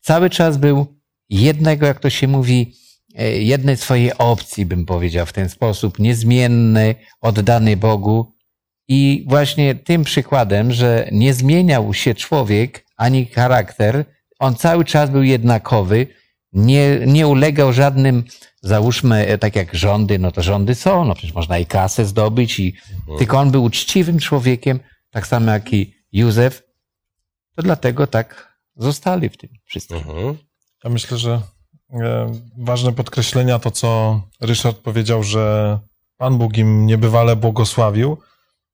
Cały 0.00 0.30
czas 0.30 0.56
był 0.56 0.86
jednego, 1.30 1.86
jak 1.86 2.00
to 2.00 2.10
się 2.10 2.28
mówi, 2.28 2.74
e, 3.18 3.30
jednej 3.30 3.76
swojej 3.76 4.18
opcji, 4.18 4.66
bym 4.66 4.86
powiedział 4.86 5.26
w 5.26 5.32
ten 5.32 5.48
sposób, 5.48 5.98
niezmienny, 5.98 6.94
oddany 7.20 7.76
Bogu. 7.76 8.34
I 8.88 9.24
właśnie 9.28 9.74
tym 9.74 10.04
przykładem, 10.04 10.72
że 10.72 11.08
nie 11.12 11.34
zmieniał 11.34 11.94
się 11.94 12.14
człowiek 12.14 12.84
ani 12.96 13.26
charakter, 13.26 14.04
on 14.38 14.54
cały 14.54 14.84
czas 14.84 15.10
był 15.10 15.22
jednakowy, 15.22 16.06
nie, 16.52 17.00
nie 17.06 17.26
ulegał 17.26 17.72
żadnym, 17.72 18.24
załóżmy, 18.62 19.26
e, 19.26 19.38
tak 19.38 19.56
jak 19.56 19.74
rządy, 19.74 20.18
no 20.18 20.32
to 20.32 20.42
rządy 20.42 20.74
są, 20.74 21.04
no 21.04 21.14
przecież 21.14 21.34
można 21.34 21.58
i 21.58 21.66
kasę 21.66 22.04
zdobyć, 22.04 22.60
i, 22.60 22.74
tylko 23.18 23.38
on 23.38 23.50
był 23.50 23.64
uczciwym 23.64 24.18
człowiekiem, 24.18 24.80
tak 25.14 25.26
samo 25.26 25.50
jak 25.50 25.72
i 25.72 25.94
Józef, 26.12 26.62
to 27.56 27.62
dlatego 27.62 28.06
tak 28.06 28.58
zostali 28.76 29.28
w 29.28 29.36
tym 29.36 29.50
wszystkim. 29.64 29.96
Mhm. 29.96 30.38
Ja 30.84 30.90
myślę, 30.90 31.18
że 31.18 31.42
e, 31.90 32.32
ważne 32.58 32.92
podkreślenia 32.92 33.58
to, 33.58 33.70
co 33.70 34.20
Ryszard 34.40 34.78
powiedział, 34.78 35.22
że 35.22 35.78
Pan 36.16 36.38
Bóg 36.38 36.58
im 36.58 36.86
niebywale 36.86 37.36
błogosławił, 37.36 38.16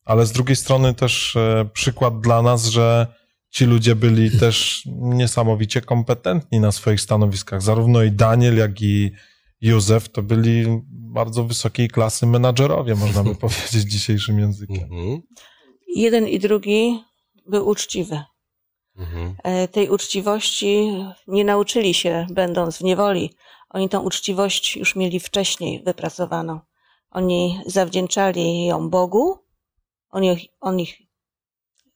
ale 0.05 0.26
z 0.26 0.33
drugiej 0.33 0.57
strony 0.57 0.94
też 0.94 1.37
e, 1.37 1.68
przykład 1.72 2.20
dla 2.20 2.42
nas, 2.42 2.66
że 2.66 3.07
ci 3.50 3.64
ludzie 3.64 3.96
byli 3.96 4.38
też 4.38 4.83
niesamowicie 4.87 5.81
kompetentni 5.81 6.61
na 6.61 6.72
swoich 6.72 7.00
stanowiskach. 7.00 7.62
Zarówno 7.62 8.03
i 8.03 8.12
Daniel, 8.12 8.57
jak 8.57 8.83
i 8.83 9.11
Józef 9.61 10.09
to 10.09 10.22
byli 10.22 10.83
bardzo 10.90 11.44
wysokiej 11.44 11.88
klasy 11.88 12.26
menadżerowie, 12.26 12.94
można 12.94 13.24
by 13.24 13.35
powiedzieć 13.46 13.92
dzisiejszym 13.92 14.38
językiem. 14.38 14.88
Jeden 15.94 16.29
i 16.29 16.38
drugi 16.38 17.05
był 17.46 17.68
uczciwy. 17.68 18.24
Mhm. 18.96 19.35
E, 19.42 19.68
Tej 19.68 19.88
uczciwości 19.88 20.92
nie 21.26 21.44
nauczyli 21.44 21.94
się, 21.94 22.26
będąc 22.31 22.79
w 22.79 22.81
niewoli. 22.81 23.35
Oni 23.70 23.88
tą 23.88 24.00
uczciwość 24.00 24.76
już 24.76 24.96
mieli 24.96 25.20
wcześniej 25.20 25.83
wypracowaną. 25.83 26.61
Oni 27.11 27.61
zawdzięczali 27.66 28.66
ją 28.66 28.90
Bogu, 28.90 29.38
on 30.11 30.24
ich, 30.24 30.40
on 30.61 30.81
ich 30.81 30.98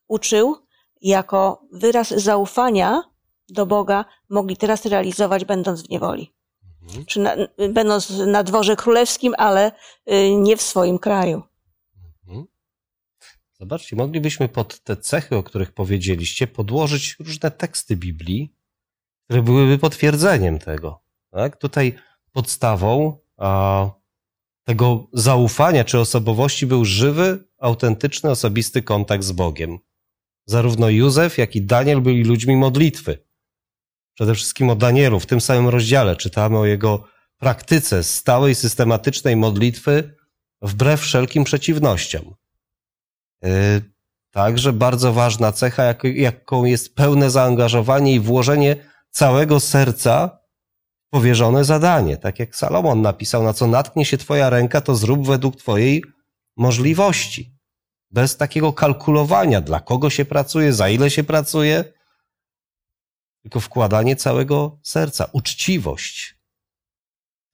uczył 0.08 0.56
jako 1.00 1.62
wyraz 1.72 2.08
zaufania 2.08 3.02
do 3.48 3.66
Boga, 3.66 4.04
mogli 4.28 4.56
teraz 4.56 4.86
realizować, 4.86 5.44
będąc 5.44 5.82
w 5.82 5.88
niewoli. 5.88 6.32
Mhm. 6.82 7.04
Czy 7.04 7.20
na, 7.20 7.36
będąc 7.68 8.10
na 8.10 8.42
dworze 8.42 8.76
królewskim, 8.76 9.34
ale 9.38 9.72
y, 10.12 10.34
nie 10.36 10.56
w 10.56 10.62
swoim 10.62 10.98
kraju. 10.98 11.42
Mhm. 12.28 12.46
Zobaczcie, 13.64 13.96
moglibyśmy 13.96 14.48
pod 14.48 14.80
te 14.80 14.96
cechy, 14.96 15.36
o 15.36 15.42
których 15.42 15.72
powiedzieliście, 15.72 16.46
podłożyć 16.46 17.16
różne 17.20 17.50
teksty 17.50 17.96
Biblii, 17.96 18.54
które 19.24 19.42
byłyby 19.42 19.78
potwierdzeniem 19.78 20.58
tego. 20.58 21.02
Tak? 21.30 21.56
Tutaj 21.56 21.94
podstawą 22.32 23.18
a, 23.36 23.90
tego 24.64 25.06
zaufania 25.12 25.84
czy 25.84 25.98
osobowości 25.98 26.66
był 26.66 26.84
żywy, 26.84 27.44
autentyczny, 27.58 28.30
osobisty 28.30 28.82
kontakt 28.82 29.24
z 29.24 29.32
Bogiem. 29.32 29.78
Zarówno 30.46 30.88
Józef, 30.90 31.38
jak 31.38 31.56
i 31.56 31.62
Daniel 31.62 32.00
byli 32.00 32.24
ludźmi 32.24 32.56
modlitwy. 32.56 33.18
Przede 34.14 34.34
wszystkim 34.34 34.70
o 34.70 34.76
Danielu. 34.76 35.20
W 35.20 35.26
tym 35.26 35.40
samym 35.40 35.68
rozdziale 35.68 36.16
czytamy 36.16 36.58
o 36.58 36.66
jego 36.66 37.04
praktyce 37.38 38.02
stałej, 38.02 38.54
systematycznej 38.54 39.36
modlitwy 39.36 40.16
wbrew 40.62 41.00
wszelkim 41.00 41.44
przeciwnościom. 41.44 42.34
Yy, 43.42 43.94
Także 44.30 44.72
bardzo 44.72 45.12
ważna 45.12 45.52
cecha, 45.52 45.82
jak- 45.82 46.04
jaką 46.04 46.64
jest 46.64 46.94
pełne 46.94 47.30
zaangażowanie 47.30 48.14
i 48.14 48.20
włożenie 48.20 48.76
całego 49.10 49.60
serca 49.60 50.38
w 51.08 51.10
powierzone 51.10 51.64
zadanie. 51.64 52.16
Tak 52.16 52.38
jak 52.38 52.56
Salomon 52.56 53.02
napisał, 53.02 53.42
na 53.42 53.52
co 53.52 53.66
natknie 53.66 54.04
się 54.04 54.18
Twoja 54.18 54.50
ręka, 54.50 54.80
to 54.80 54.96
zrób 54.96 55.26
według 55.26 55.56
Twojej 55.56 56.02
możliwości. 56.56 57.58
Bez 58.10 58.36
takiego 58.36 58.72
kalkulowania, 58.72 59.60
dla 59.60 59.80
kogo 59.80 60.10
się 60.10 60.24
pracuje, 60.24 60.72
za 60.72 60.88
ile 60.88 61.10
się 61.10 61.24
pracuje, 61.24 61.84
tylko 63.42 63.60
wkładanie 63.60 64.16
całego 64.16 64.78
serca, 64.82 65.28
uczciwość, 65.32 66.38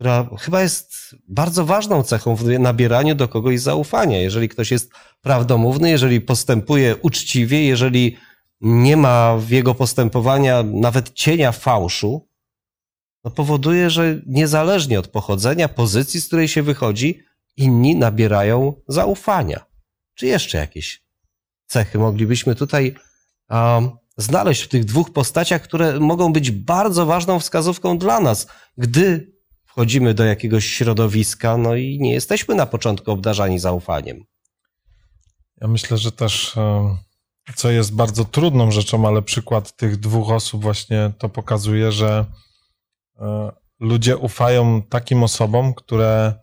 która 0.01 0.29
chyba 0.39 0.63
jest 0.63 1.17
bardzo 1.29 1.67
ważną 1.67 2.03
cechą 2.03 2.37
w 2.37 2.45
nabieraniu 2.45 3.15
do 3.15 3.29
kogoś 3.29 3.61
zaufania. 3.61 4.19
Jeżeli 4.19 4.49
ktoś 4.49 4.71
jest 4.71 4.93
prawdomówny, 5.21 5.91
jeżeli 5.91 6.21
postępuje 6.21 6.97
uczciwie, 6.97 7.65
jeżeli 7.65 8.17
nie 8.61 8.97
ma 8.97 9.37
w 9.37 9.51
jego 9.51 9.75
postępowania 9.75 10.63
nawet 10.63 11.13
cienia 11.13 11.53
fałszu, 11.53 12.29
no 13.25 13.31
powoduje, 13.31 13.91
że 13.91 14.21
niezależnie 14.27 14.99
od 14.99 15.09
pochodzenia, 15.09 15.69
pozycji, 15.69 16.21
z 16.21 16.27
której 16.27 16.49
się 16.49 16.63
wychodzi, 16.63 17.23
inni 17.57 17.97
nabierają 17.97 18.75
zaufania. 18.89 19.65
Czy 20.15 20.27
jeszcze 20.27 20.59
jakieś 20.59 21.03
cechy 21.67 21.99
moglibyśmy 21.99 22.55
tutaj 22.55 22.95
um, 23.51 23.91
znaleźć 24.17 24.63
w 24.63 24.69
tych 24.69 24.85
dwóch 24.85 25.13
postaciach, 25.13 25.63
które 25.63 26.01
mogą 26.01 26.33
być 26.33 26.51
bardzo 26.51 27.07
ważną 27.07 27.39
wskazówką 27.39 27.99
dla 27.99 28.21
nas, 28.21 28.47
gdy 28.79 29.40
wchodzimy 29.73 30.15
do 30.15 30.25
jakiegoś 30.25 30.67
środowiska, 30.67 31.57
no 31.57 31.75
i 31.75 31.99
nie 32.01 32.13
jesteśmy 32.13 32.55
na 32.55 32.67
początku 32.67 33.11
obdarzani 33.11 33.59
zaufaniem. 33.59 34.25
Ja 35.61 35.69
myślę, 35.69 35.99
że 35.99 36.13
też, 36.13 36.57
e, 36.57 36.97
co 37.55 37.71
jest 37.71 37.95
bardzo 37.95 38.25
trudną 38.25 38.71
rzeczą, 38.71 39.09
ale 39.09 39.23
przykład 39.23 39.77
tych 39.77 39.97
dwóch 39.97 40.31
osób 40.31 40.63
właśnie 40.63 41.13
to 41.19 41.29
pokazuje, 41.29 41.93
że 41.93 42.25
e, 43.19 43.53
ludzie 43.81 44.17
ufają 44.17 44.83
takim 44.83 45.23
osobom, 45.23 45.75
które 45.75 46.35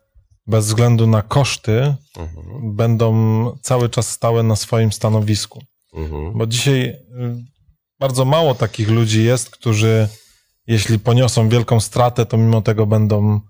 bez 0.48 0.66
względu 0.66 1.08
na 1.08 1.22
koszty 1.22 1.96
Mhm. 2.18 2.76
będą 2.76 3.58
cały 3.62 3.90
czas 3.90 4.10
stałe 4.10 4.44
na 4.44 4.56
swoim 4.56 4.92
stanowisku. 4.92 5.64
Mhm. 5.94 6.34
Bo 6.34 6.48
dzisiaj 6.48 6.82
y, 6.82 6.98
bardzo 8.00 8.26
mało 8.26 8.56
takich 8.56 8.90
ludzi 8.90 9.24
jest, 9.24 9.50
którzy 9.50 10.08
jeśli 10.68 11.00
poniosą 11.00 11.50
wielką 11.50 11.80
stratę, 11.80 12.26
to 12.26 12.38
mimo 12.38 12.62
tego 12.62 12.86
będą 12.86 13.42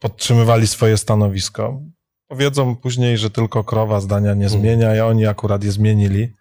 podtrzymywali 0.00 0.66
swoje 0.66 0.96
stanowisko. 0.96 1.80
Powiedzą 2.26 2.76
później, 2.76 3.18
że 3.18 3.30
tylko 3.30 3.64
krowa 3.64 4.00
zdania 4.00 4.34
nie 4.34 4.48
zmienia, 4.48 4.96
i 4.96 5.00
oni 5.00 5.26
akurat 5.26 5.64
je 5.64 5.72
zmienili. 5.72 6.32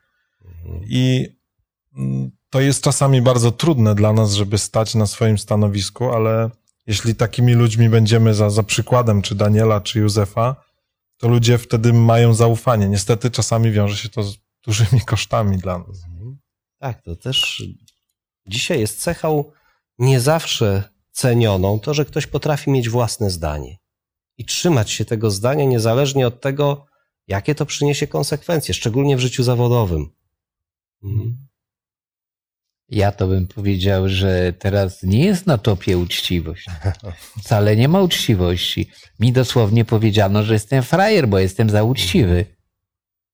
I 0.88 1.30
mm, 1.98 2.32
to 2.50 2.62
jest 2.62 2.84
czasami 2.84 3.22
bardzo 3.22 3.52
trudne 3.52 3.96
dla 3.96 4.14
nas, 4.14 4.34
żeby 4.34 4.58
stać 4.58 4.96
na 4.96 5.08
swoim 5.08 5.38
stanowisku, 5.38 6.12
ale 6.12 6.50
jeśli 6.88 7.16
takimi 7.16 7.54
ludźmi 7.54 7.90
będziemy 7.90 8.34
za, 8.34 8.50
za 8.50 8.64
przykładem, 8.64 9.22
czy 9.22 9.36
Daniela, 9.36 9.82
czy 9.82 10.00
Józefa, 10.00 10.56
to 11.18 11.28
ludzie 11.28 11.58
wtedy 11.58 11.94
mają 11.94 12.34
zaufanie. 12.34 12.90
Niestety 12.90 13.32
czasami 13.32 13.72
wiąże 13.72 13.98
się 13.98 14.10
to 14.10 14.24
z 14.24 14.38
dużymi 14.66 15.02
kosztami 15.06 15.58
dla 15.58 15.78
nas. 15.78 16.06
Tak, 16.80 17.02
to 17.02 17.16
też 17.16 17.64
dzisiaj 18.48 18.80
jest 18.80 19.02
cechą 19.02 19.44
nie 20.00 20.20
zawsze 20.20 20.84
cenioną 21.12 21.80
to, 21.80 21.94
że 21.94 22.06
ktoś 22.06 22.28
potrafi 22.28 22.72
mieć 22.72 22.90
własne 22.90 23.30
zdanie 23.30 23.78
i 24.38 24.46
trzymać 24.46 24.92
się 24.92 25.06
tego 25.06 25.32
zdania 25.32 25.66
niezależnie 25.66 26.28
od 26.28 26.42
tego, 26.42 26.86
jakie 27.28 27.56
to 27.56 27.66
przyniesie 27.66 28.08
konsekwencje, 28.08 28.74
szczególnie 28.74 29.18
w 29.18 29.20
życiu 29.20 29.44
zawodowym. 29.44 30.10
Mhm. 31.04 31.48
Ja 32.90 33.12
to 33.12 33.28
bym 33.28 33.48
powiedział, 33.48 34.10
że 34.10 34.54
teraz 34.60 35.04
nie 35.04 35.26
jest 35.26 35.48
na 35.48 35.58
topie 35.58 35.98
uczciwość. 35.98 36.66
Wcale 37.44 37.76
nie 37.76 37.88
ma 37.88 38.02
uczciwości. 38.02 38.90
Mi 39.20 39.32
dosłownie 39.32 39.86
powiedziano, 39.86 40.44
że 40.44 40.54
jestem 40.54 40.84
frajer, 40.84 41.28
bo 41.28 41.40
jestem 41.40 41.70
za 41.70 41.84
uczciwy. 41.84 42.46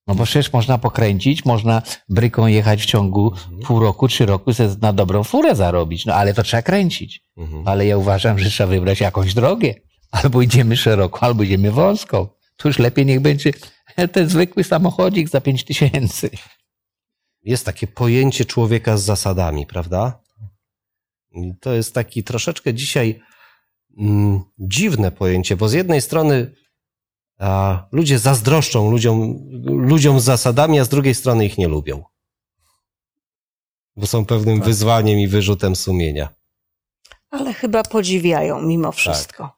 No 0.08 0.16
bo 0.16 0.24
przecież 0.24 0.54
można 0.54 0.78
pokręcić, 0.78 1.46
można 1.46 1.82
bryką 2.10 2.48
jechać 2.48 2.82
w 2.82 2.86
ciągu 2.86 3.32
pół 3.66 3.80
roku, 3.80 4.08
trzy 4.08 4.26
roku, 4.26 4.52
na 4.82 4.94
dobrą 4.94 5.24
furę 5.24 5.56
zarobić. 5.56 6.06
No 6.06 6.14
ale 6.14 6.34
to 6.34 6.44
trzeba 6.44 6.62
kręcić. 6.62 7.22
Mhm. 7.38 7.68
Ale 7.68 7.86
ja 7.86 7.98
uważam, 7.98 8.40
że 8.40 8.50
trzeba 8.50 8.68
wybrać 8.68 9.00
jakąś 9.00 9.34
drogę. 9.34 9.74
Albo 10.12 10.42
idziemy 10.42 10.78
szeroko, 10.78 11.24
albo 11.24 11.44
idziemy 11.44 11.72
wąską. 11.72 12.28
To 12.58 12.70
już 12.70 12.80
lepiej 12.80 13.06
niech 13.06 13.20
będzie 13.20 13.52
ten 14.12 14.30
zwykły 14.30 14.64
samochodzik 14.64 15.30
za 15.30 15.42
pięć 15.42 15.64
tysięcy. 15.64 16.30
Jest 17.44 17.66
takie 17.66 17.88
pojęcie 17.88 18.46
człowieka 18.46 18.98
z 18.98 19.04
zasadami, 19.04 19.66
prawda? 19.66 20.20
I 21.32 21.54
to 21.62 21.74
jest 21.74 21.94
taki 21.94 22.24
troszeczkę 22.24 22.74
dzisiaj 22.74 23.20
mm, 23.98 24.42
dziwne 24.60 25.12
pojęcie, 25.12 25.58
bo 25.58 25.70
z 25.70 25.74
jednej 25.74 26.02
strony 26.02 26.56
a, 27.40 27.86
ludzie 27.92 28.20
zazdroszczą 28.20 28.92
ludziom, 28.92 29.40
ludziom 29.66 30.20
z 30.20 30.24
zasadami, 30.24 30.80
a 30.80 30.86
z 30.86 30.90
drugiej 30.90 31.16
strony 31.16 31.46
ich 31.46 31.58
nie 31.58 31.68
lubią. 31.68 32.04
Bo 33.96 34.08
są 34.08 34.26
pewnym 34.26 34.62
wyzwaniem 34.62 35.20
i 35.20 35.28
wyrzutem 35.28 35.76
sumienia. 35.76 36.30
Ale 37.30 37.54
chyba 37.54 37.84
podziwiają 37.84 38.62
mimo 38.62 38.92
wszystko. 38.92 39.58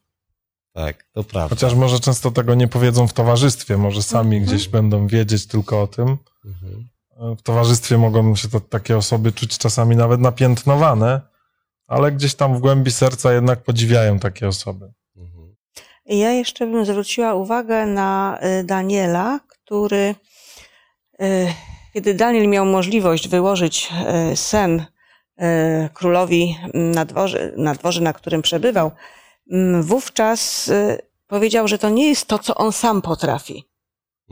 Tak, 0.74 1.06
to 1.12 1.24
prawda. 1.24 1.56
Chociaż 1.56 1.76
może 1.76 2.00
często 2.00 2.32
tego 2.32 2.56
nie 2.56 2.68
powiedzą 2.68 3.08
w 3.08 3.13
towarzystwie, 3.13 3.78
może 3.78 4.04
sami 4.04 4.38
Mhm. 4.38 4.44
gdzieś 4.46 4.68
będą 4.68 5.08
wiedzieć 5.08 5.48
tylko 5.48 5.82
o 5.82 5.88
tym. 5.88 6.18
Mhm. 6.46 6.89
W 7.38 7.42
towarzystwie 7.42 7.98
mogą 7.98 8.36
się 8.36 8.50
to, 8.50 8.60
takie 8.60 8.98
osoby 8.98 9.32
czuć 9.32 9.58
czasami 9.58 9.96
nawet 9.96 10.22
napiętnowane, 10.22 11.22
ale 11.88 12.12
gdzieś 12.12 12.36
tam 12.36 12.58
w 12.58 12.60
głębi 12.60 12.92
serca 12.92 13.34
jednak 13.34 13.63
podziwiają 13.63 14.20
takie 14.20 14.48
osoby. 14.48 14.94
Mhm. 16.10 16.19
Ja 16.19 16.32
jeszcze 16.32 16.67
bym 16.67 16.86
zwróciła 16.86 17.34
uwagę 17.34 17.86
na 17.86 18.39
y, 18.60 18.63
Daniela, 18.63 19.39
który, 19.48 20.15
y, 21.22 21.54
kiedy 21.93 22.13
Daniel 22.13 22.48
miał 22.48 22.65
możliwość 22.65 23.28
wyłożyć 23.28 23.89
y, 24.32 24.36
sen 24.36 24.86
królowi 25.93 26.58
na 26.74 27.06
dworze, 27.06 27.52
na 27.58 27.74
dworze, 27.74 28.02
na 28.02 28.13
którym 28.13 28.41
przebywał, 28.41 28.91
mm, 29.52 29.84
wówczas 29.84 30.72
powiedział, 31.28 31.67
że 31.67 31.78
to 31.78 31.89
nie 31.89 32.10
jest 32.10 32.28
to, 32.28 32.39
co 32.39 32.56
on 32.56 32.72
sam 32.72 33.02
potrafi. 33.02 33.63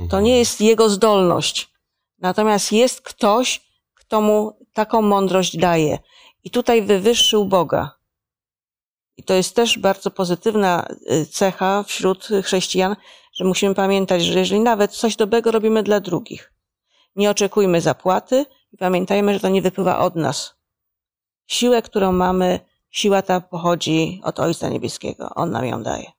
To 0.09 0.21
nie 0.21 0.37
jest 0.37 0.61
jego 0.61 0.89
zdolność. 0.89 1.69
Natomiast 2.19 2.71
jest 2.71 3.01
ktoś, 3.01 3.61
kto 3.93 4.21
mu 4.21 4.57
taką 4.73 5.01
mądrość 5.01 5.57
daje. 5.57 5.99
I 6.43 6.49
tutaj 6.49 6.81
wywyższył 6.81 7.45
Boga. 7.45 7.96
I 9.17 9.23
to 9.23 9.34
jest 9.34 9.56
też 9.56 9.80
bardzo 9.80 10.12
pozytywna 10.12 10.88
y, 11.12 11.25
cecha 11.25 11.84
wśród 11.84 12.30
chrześcijan, 12.43 12.95
że 13.34 13.45
musimy 13.45 13.75
pamiętać, 13.75 14.23
że 14.23 14.39
jeżeli 14.39 14.62
nawet 14.62 14.91
coś 14.91 15.15
dobrego 15.15 15.51
robimy 15.51 15.84
dla 15.84 15.99
drugich, 15.99 16.53
nie 17.15 17.30
oczekujmy 17.30 17.82
zapłaty 17.82 18.45
i 18.71 18.77
pamiętajmy, 18.77 19.34
że 19.34 19.39
to 19.39 19.49
nie 19.49 19.62
wypływa 19.62 19.99
od 19.99 20.15
nas. 20.15 20.56
Siłę, 21.47 21.82
którą 21.82 22.12
mamy, 22.12 22.60
siła 22.89 23.21
ta 23.21 23.41
pochodzi 23.41 24.21
od 24.23 24.39
Ojca 24.39 24.69
Niebieskiego. 24.69 25.30
On 25.36 25.51
nam 25.51 25.65
ją 25.65 25.84
daje. 25.84 26.12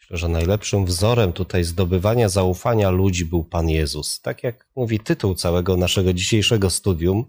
Myślę, 0.00 0.16
że 0.16 0.28
najlepszym 0.28 0.84
wzorem 0.84 1.32
tutaj 1.32 1.64
zdobywania 1.64 2.28
zaufania 2.28 2.90
ludzi 2.90 3.24
był 3.24 3.44
Pan 3.44 3.68
Jezus. 3.68 4.20
Tak 4.20 4.42
jak 4.42 4.68
mówi 4.76 5.00
tytuł 5.00 5.34
całego 5.34 5.76
naszego 5.76 6.12
dzisiejszego 6.12 6.70
studium, 6.70 7.24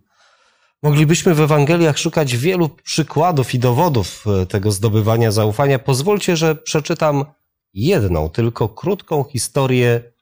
moglibyśmy 0.83 1.35
w 1.35 1.41
Ewangeliach 1.41 1.97
szukać 1.97 2.37
wielu 2.37 2.69
przykładów 2.69 3.53
i 3.53 3.59
dowodów 3.59 4.25
e, 4.27 4.45
tego 4.45 4.71
zdobywania 4.71 5.31
zaufania. 5.31 5.79
Pozwólcie, 5.79 6.37
że 6.37 6.55
przeczytam 6.55 7.25
jedną, 7.73 8.29
tylko 8.29 8.69
krótką 8.69 9.23
historię 9.23 10.13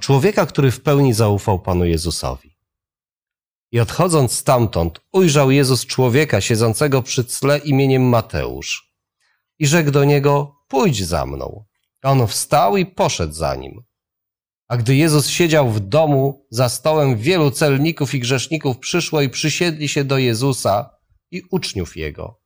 człowieka, 0.00 0.46
który 0.46 0.70
w 0.70 0.80
pełni 0.80 1.14
zaufał 1.14 1.58
Panu 1.58 1.84
Jezusowi. 1.84 2.56
I 3.72 3.80
odchodząc 3.80 4.32
stamtąd, 4.32 5.00
ujrzał 5.12 5.50
Jezus 5.50 5.86
człowieka 5.86 6.40
siedzącego 6.40 7.02
przy 7.02 7.24
tle 7.24 7.58
imieniem 7.58 8.02
Mateusz 8.02 8.92
i 9.58 9.66
rzekł 9.66 9.90
do 9.90 10.04
niego: 10.04 10.56
Pójdź 10.68 11.04
za 11.04 11.26
mną. 11.26 11.64
A 12.02 12.10
On 12.10 12.26
wstał 12.26 12.76
i 12.76 12.86
poszedł 12.86 13.32
za 13.32 13.54
nim. 13.54 13.82
A 14.70 14.76
gdy 14.76 14.96
Jezus 14.96 15.28
siedział 15.28 15.70
w 15.70 15.80
domu, 15.80 16.46
za 16.50 16.68
stołem 16.68 17.16
wielu 17.16 17.50
celników 17.50 18.14
i 18.14 18.20
grzeszników 18.20 18.78
przyszło 18.78 19.20
i 19.20 19.28
przysiedli 19.28 19.88
się 19.88 20.04
do 20.04 20.18
Jezusa 20.18 20.90
i 21.30 21.42
uczniów 21.50 21.96
Jego. 21.96 22.40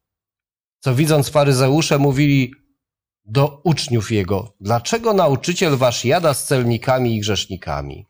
Co 0.81 0.95
widząc 0.95 1.29
faryzeusze, 1.29 1.99
mówili 1.99 2.53
do 3.25 3.61
uczniów 3.65 4.13
Jego, 4.13 4.57
dlaczego 4.61 5.15
nauczyciel 5.15 5.77
wasz 5.77 6.05
jada 6.05 6.35
z 6.35 6.45
celnikami 6.45 7.17
i 7.17 7.21
grzesznikami? 7.21 8.07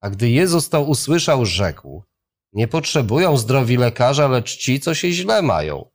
A 0.00 0.10
gdy 0.10 0.30
Jezus 0.30 0.68
to 0.68 0.82
usłyszał, 0.82 1.46
rzekł, 1.46 2.04
nie 2.52 2.68
potrzebują 2.68 3.36
zdrowi 3.36 3.76
lekarza, 3.76 4.28
lecz 4.28 4.56
ci, 4.56 4.80
co 4.80 4.94
się 4.94 5.12
źle 5.12 5.42
mają. 5.42 5.90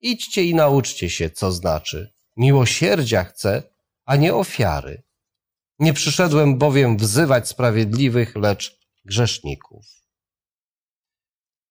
Idźcie 0.00 0.44
i 0.44 0.54
nauczcie 0.54 1.10
się, 1.10 1.30
co 1.30 1.52
znaczy. 1.52 2.12
Miłosierdzia 2.36 3.24
chcę, 3.24 3.62
a 4.04 4.16
nie 4.16 4.34
ofiary. 4.34 5.02
Nie 5.82 5.92
przyszedłem 5.92 6.58
bowiem 6.58 6.96
wzywać 6.96 7.48
sprawiedliwych, 7.48 8.36
lecz 8.36 8.78
grzeszników. 9.04 9.86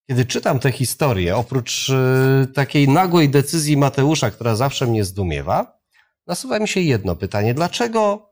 Kiedy 0.09 0.25
czytam 0.25 0.59
tę 0.59 0.71
historię, 0.71 1.35
oprócz 1.35 1.89
y, 1.89 2.47
takiej 2.53 2.89
nagłej 2.89 3.29
decyzji 3.29 3.77
Mateusza, 3.77 4.31
która 4.31 4.55
zawsze 4.55 4.87
mnie 4.87 5.03
zdumiewa, 5.03 5.79
nasuwa 6.27 6.59
mi 6.59 6.67
się 6.67 6.79
jedno 6.79 7.15
pytanie. 7.15 7.53
Dlaczego 7.53 8.29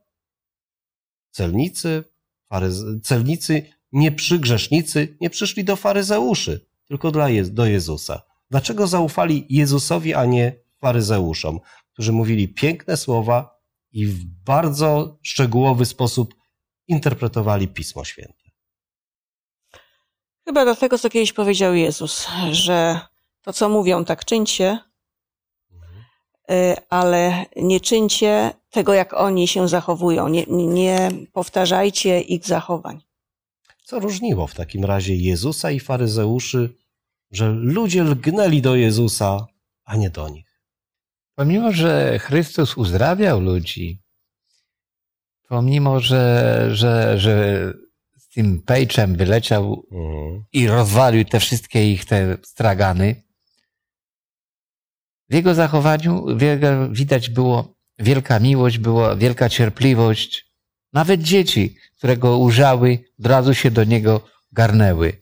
celnicy, 1.31 2.03
faryze, 2.49 2.99
celnicy 3.03 3.73
nie 3.91 4.11
nie 5.21 5.29
przyszli 5.29 5.63
do 5.63 5.75
faryzeuszy, 5.75 6.67
tylko 6.87 7.11
dla 7.11 7.27
do 7.43 7.65
Jezusa? 7.65 8.21
Dlaczego 8.49 8.87
zaufali 8.87 9.45
Jezusowi, 9.49 10.13
a 10.13 10.25
nie 10.25 10.55
faryzeuszom, 10.81 11.59
którzy 11.93 12.11
mówili 12.11 12.47
piękne 12.47 12.97
słowa 12.97 13.58
i 13.91 14.05
w 14.05 14.25
bardzo 14.25 15.17
szczegółowy 15.21 15.85
sposób 15.85 16.35
interpretowali 16.87 17.67
Pismo 17.67 18.05
Święte? 18.05 18.49
Chyba 20.45 20.65
do 20.65 20.75
tego, 20.75 20.97
co 20.97 21.09
kiedyś 21.09 21.33
powiedział 21.33 21.75
Jezus, 21.75 22.27
że 22.51 22.99
to, 23.41 23.53
co 23.53 23.69
mówią, 23.69 24.05
tak 24.05 24.25
czyńcie, 24.25 24.79
y, 26.51 26.75
ale 26.89 27.45
nie 27.55 27.79
czyńcie 27.79 28.53
tego, 28.69 28.93
jak 28.93 29.13
oni 29.13 29.47
się 29.47 29.67
zachowują. 29.67 30.27
Nie, 30.27 30.45
nie 30.47 31.11
powtarzajcie 31.33 32.21
ich 32.21 32.45
zachowań. 32.45 33.01
Co 33.83 33.99
różniło 33.99 34.47
w 34.47 34.55
takim 34.55 34.85
razie 34.85 35.15
Jezusa 35.15 35.71
i 35.71 35.79
faryzeuszy, 35.79 36.75
że 37.31 37.49
ludzie 37.49 38.03
lgnęli 38.03 38.61
do 38.61 38.75
Jezusa, 38.75 39.47
a 39.85 39.95
nie 39.95 40.09
do 40.09 40.29
nich? 40.29 40.48
Pomimo, 41.39 41.71
że 41.71 42.19
Chrystus 42.19 42.77
uzdrawiał 42.77 43.41
ludzi, 43.41 44.01
pomimo, 45.47 45.99
że, 45.99 46.67
że, 46.71 47.19
że 47.19 47.63
z 48.17 48.29
tym 48.29 48.61
pejczem 48.61 49.15
wyleciał 49.15 49.83
Mhm. 49.91 50.43
i 50.53 50.67
rozwalił 50.67 51.25
te 51.25 51.39
wszystkie 51.39 51.91
ich 51.91 52.05
te 52.05 52.37
stragany, 52.43 53.23
w 55.29 55.33
jego 55.33 55.53
zachowaniu 55.53 56.25
widać 56.91 57.29
było 57.29 57.75
wielka 57.99 58.39
miłość, 58.39 58.77
była 58.77 59.15
wielka 59.15 59.49
cierpliwość. 59.49 60.45
Nawet 60.93 61.21
dzieci, 61.21 61.75
które 61.97 62.17
go 62.17 62.37
ujrzały, 62.37 62.99
od 63.19 63.25
razu 63.25 63.53
się 63.53 63.71
do 63.71 63.83
niego 63.83 64.21
garnęły. 64.51 65.21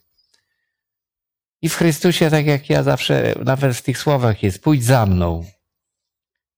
I 1.62 1.70
w 1.70 1.76
Chrystusie, 1.76 2.30
tak 2.30 2.46
jak 2.46 2.70
ja 2.70 2.84
zawsze, 2.84 3.36
nawet 3.46 3.78
w 3.78 3.82
tych 3.82 3.98
słowach 3.98 4.44
jest, 4.44 4.62
pójdź 4.62 4.84
za 4.84 5.06
mną. 5.06 5.57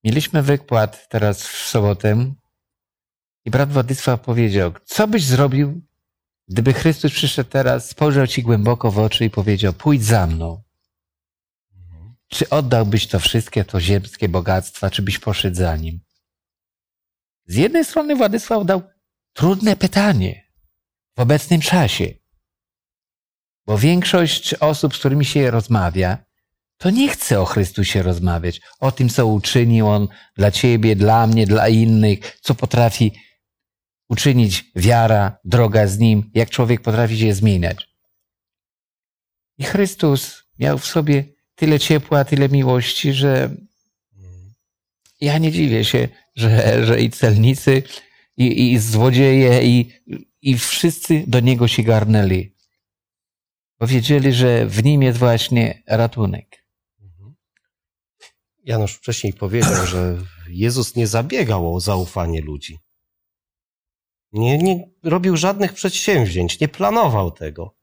Mieliśmy 0.04 0.42
wykład 0.42 1.10
teraz 1.10 1.48
w 1.48 1.68
sobotę 1.68 2.34
i 3.46 3.52
brat 3.52 3.72
Władysław 3.72 4.22
powiedział, 4.22 4.74
co 4.86 5.08
byś 5.08 5.24
zrobił, 5.24 5.82
gdyby 6.48 6.74
Chrystus 6.74 7.12
przyszedł 7.12 7.50
teraz, 7.50 7.90
spojrzał 7.90 8.28
ci 8.28 8.44
głęboko 8.44 8.92
w 8.92 9.00
oczy 9.00 9.26
i 9.26 9.30
powiedział, 9.30 9.74
pójdź 9.74 10.04
za 10.04 10.28
mną. 10.28 10.64
Czy 12.28 12.50
oddałbyś 12.50 13.08
to 13.08 13.20
wszystkie, 13.20 13.66
to 13.66 13.80
ziemskie 13.80 14.30
bogactwa, 14.30 14.90
czy 14.90 15.02
byś 15.02 15.20
poszedł 15.20 15.56
za 15.56 15.76
nim? 15.76 16.00
Z 17.46 17.56
jednej 17.56 17.86
strony 17.86 18.16
Władysław 18.16 18.66
dał 18.66 18.82
trudne 19.34 19.76
pytanie 19.76 20.52
w 21.18 21.20
obecnym 21.20 21.62
czasie, 21.62 22.14
bo 23.66 23.78
większość 23.78 24.54
osób, 24.54 24.96
z 24.96 25.00
którymi 25.00 25.26
się 25.26 25.52
rozmawia, 25.52 26.29
to 26.80 26.90
nie 26.90 27.10
chce 27.10 27.42
o 27.42 27.46
Chrystusie 27.46 28.04
rozmawiać, 28.04 28.62
o 28.80 28.92
tym, 28.92 29.10
co 29.10 29.28
uczynił 29.28 29.88
On 29.88 30.08
dla 30.38 30.52
ciebie, 30.52 30.96
dla 30.96 31.28
mnie, 31.28 31.48
dla 31.48 31.68
innych, 31.68 32.38
co 32.42 32.56
potrafi 32.56 33.12
uczynić 34.10 34.72
wiara, 34.76 35.38
droga 35.44 35.88
z 35.88 36.00
Nim, 36.00 36.32
jak 36.34 36.50
człowiek 36.50 36.82
potrafi 36.82 37.20
się 37.20 37.34
zmieniać. 37.34 37.90
I 39.58 39.64
Chrystus 39.64 40.44
miał 40.60 40.78
w 40.78 40.86
sobie 40.86 41.24
tyle 41.56 41.80
ciepła, 41.80 42.26
tyle 42.26 42.50
miłości, 42.50 43.14
że 43.14 43.56
ja 45.22 45.38
nie 45.38 45.52
dziwię 45.52 45.86
się, 45.86 46.08
że, 46.36 46.86
że 46.86 47.02
i 47.02 47.10
celnicy, 47.10 47.84
i, 48.38 48.72
i 48.72 48.80
złodzieje, 48.80 49.64
i, 49.64 49.92
i 50.42 50.58
wszyscy 50.58 51.24
do 51.28 51.40
Niego 51.40 51.68
się 51.68 51.84
garnęli. 51.84 52.56
Bo 53.80 53.88
wiedzieli, 53.88 54.34
że 54.34 54.66
w 54.66 54.84
Nim 54.84 55.04
jest 55.04 55.18
właśnie 55.18 55.84
ratunek. 55.88 56.59
Janusz 58.70 58.94
wcześniej 58.94 59.34
powiedział, 59.34 59.86
że 59.86 60.18
Jezus 60.48 60.96
nie 60.96 61.08
zabiegał 61.08 61.76
o 61.76 61.80
zaufanie 61.80 62.42
ludzi. 62.42 62.80
Nie, 64.32 64.58
nie 64.58 64.90
robił 65.04 65.38
żadnych 65.38 65.74
przedsięwzięć, 65.74 66.60
nie 66.60 66.68
planował 66.68 67.32
tego. 67.32 67.76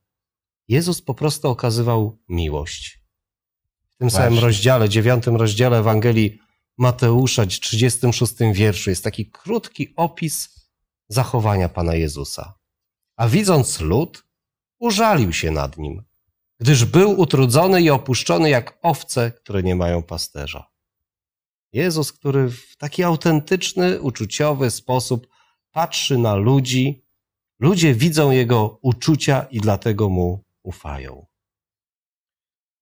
Jezus 0.69 1.03
po 1.03 1.15
prostu 1.15 1.49
okazywał 1.49 2.19
miłość. 2.29 3.01
W 3.89 3.97
tym 3.97 4.11
samym 4.11 4.29
Właśnie. 4.29 4.47
rozdziale, 4.47 4.89
dziewiątym 4.89 5.37
rozdziale 5.37 5.79
Ewangelii 5.79 6.39
Mateusza, 6.79 7.47
36 7.47 8.35
wierszu, 8.53 8.91
jest 8.91 9.05
taki 9.05 9.31
krótki 9.31 9.95
opis 9.97 10.49
zachowania 11.09 11.69
Pana 11.69 11.95
Jezusa. 11.95 12.55
A 13.17 13.29
widząc 13.29 13.81
lud, 13.81 14.25
użalił 14.79 15.33
się 15.33 15.51
nad 15.51 15.79
nim, 15.79 16.05
gdyż 16.61 16.85
był 16.85 17.21
utrudzony 17.21 17.83
i 17.83 17.91
opuszczony 17.91 18.51
jak 18.51 18.79
owce, 18.83 19.33
które 19.33 19.63
nie 19.63 19.77
mają 19.77 20.03
pasterza. 20.03 20.76
Jezus, 21.73 22.13
który 22.13 22.51
w 22.51 22.77
taki 22.77 23.05
autentyczny, 23.05 24.01
uczuciowy 24.01 24.71
sposób 24.71 25.27
patrzy 25.73 26.19
na 26.19 26.35
ludzi, 26.35 27.05
ludzie 27.61 27.95
widzą 27.95 28.31
jego 28.31 28.79
uczucia 28.83 29.47
i 29.51 29.61
dlatego 29.61 30.09
mu 30.09 30.45
ufają. 30.63 31.27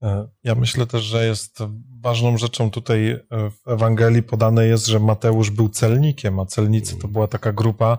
E, 0.02 0.28
Ja 0.44 0.54
myślę 0.54 0.86
też, 0.86 1.02
że 1.02 1.26
jest 1.26 1.58
ważną 2.00 2.38
rzeczą 2.38 2.70
tutaj 2.70 3.10
e, 3.10 3.20
w 3.50 3.68
Ewangelii 3.68 4.22
podane 4.22 4.66
jest, 4.66 4.86
że 4.86 5.00
Mateusz 5.00 5.50
był 5.50 5.68
celnikiem, 5.68 6.40
a 6.40 6.46
celnicy 6.46 6.96
to 6.96 7.08
była 7.08 7.28
taka 7.28 7.52
grupa, 7.52 7.98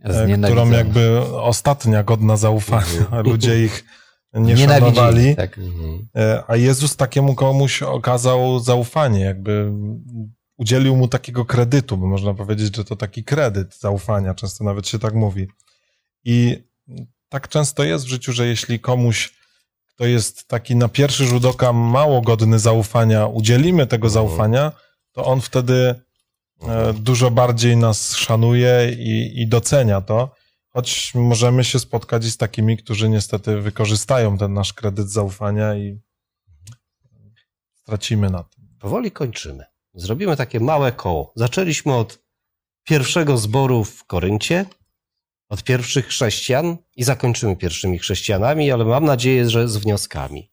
e, 0.00 0.38
którą 0.42 0.70
jakby 0.70 1.20
ostatnia 1.32 2.02
godna 2.02 2.36
zaufania. 2.36 3.22
Ludzie 3.30 3.64
ich 3.64 3.84
nie 4.34 4.54
Nienawidzili, 4.54 4.96
szanowali, 4.96 5.36
Tak. 5.36 5.60
e, 6.16 6.42
a 6.46 6.56
Jezus 6.56 6.96
takiemu 6.96 7.34
komuś 7.34 7.82
okazał 7.82 8.60
zaufanie, 8.60 9.20
jakby 9.20 9.72
udzielił 10.56 10.96
mu 10.96 11.08
takiego 11.08 11.44
kredytu, 11.44 11.96
bo 11.96 12.06
można 12.06 12.34
powiedzieć, 12.34 12.76
że 12.76 12.84
to 12.84 12.96
taki 12.96 13.24
kredyt 13.24 13.78
zaufania, 13.78 14.34
często 14.34 14.64
nawet 14.64 14.88
się 14.88 14.98
tak 14.98 15.14
mówi. 15.14 15.48
I 16.24 16.64
tak 17.28 17.48
często 17.48 17.84
jest 17.84 18.04
w 18.04 18.08
życiu, 18.08 18.32
że 18.32 18.46
jeśli 18.46 18.80
komuś, 18.80 19.34
kto 19.94 20.06
jest 20.06 20.48
taki 20.48 20.76
na 20.76 20.88
pierwszy 20.88 21.26
rzut 21.26 21.44
oka 21.44 21.72
mało 21.72 22.20
godny 22.20 22.58
zaufania, 22.58 23.26
udzielimy 23.26 23.86
tego 23.86 24.08
zaufania, 24.08 24.72
to 25.12 25.24
on 25.24 25.40
wtedy 25.40 25.94
e, 26.62 26.92
dużo 26.92 27.30
bardziej 27.30 27.76
nas 27.76 28.16
szanuje 28.16 28.96
i, 28.98 29.42
i 29.42 29.48
docenia 29.48 30.00
to, 30.00 30.34
choć 30.74 31.12
możemy 31.14 31.64
się 31.64 31.78
spotkać 31.78 32.24
z 32.24 32.36
takimi, 32.36 32.76
którzy 32.76 33.08
niestety 33.08 33.60
wykorzystają 33.60 34.38
ten 34.38 34.52
nasz 34.52 34.72
kredyt 34.72 35.10
zaufania 35.10 35.74
i 35.74 36.00
stracimy 37.74 38.30
na 38.30 38.42
tym. 38.42 38.64
Powoli 38.80 39.10
kończymy. 39.10 39.64
Zrobimy 39.94 40.36
takie 40.36 40.60
małe 40.60 40.92
koło. 40.92 41.32
Zaczęliśmy 41.36 41.94
od 41.94 42.18
pierwszego 42.84 43.38
zboru 43.38 43.84
w 43.84 44.04
Koryncie, 44.04 44.66
od 45.48 45.64
pierwszych 45.64 46.06
chrześcijan 46.06 46.76
i 46.96 47.04
zakończymy 47.04 47.56
pierwszymi 47.56 47.98
chrześcijanami, 47.98 48.70
ale 48.70 48.84
mam 48.84 49.04
nadzieję, 49.04 49.50
że 49.50 49.68
z 49.68 49.76
wnioskami. 49.76 50.50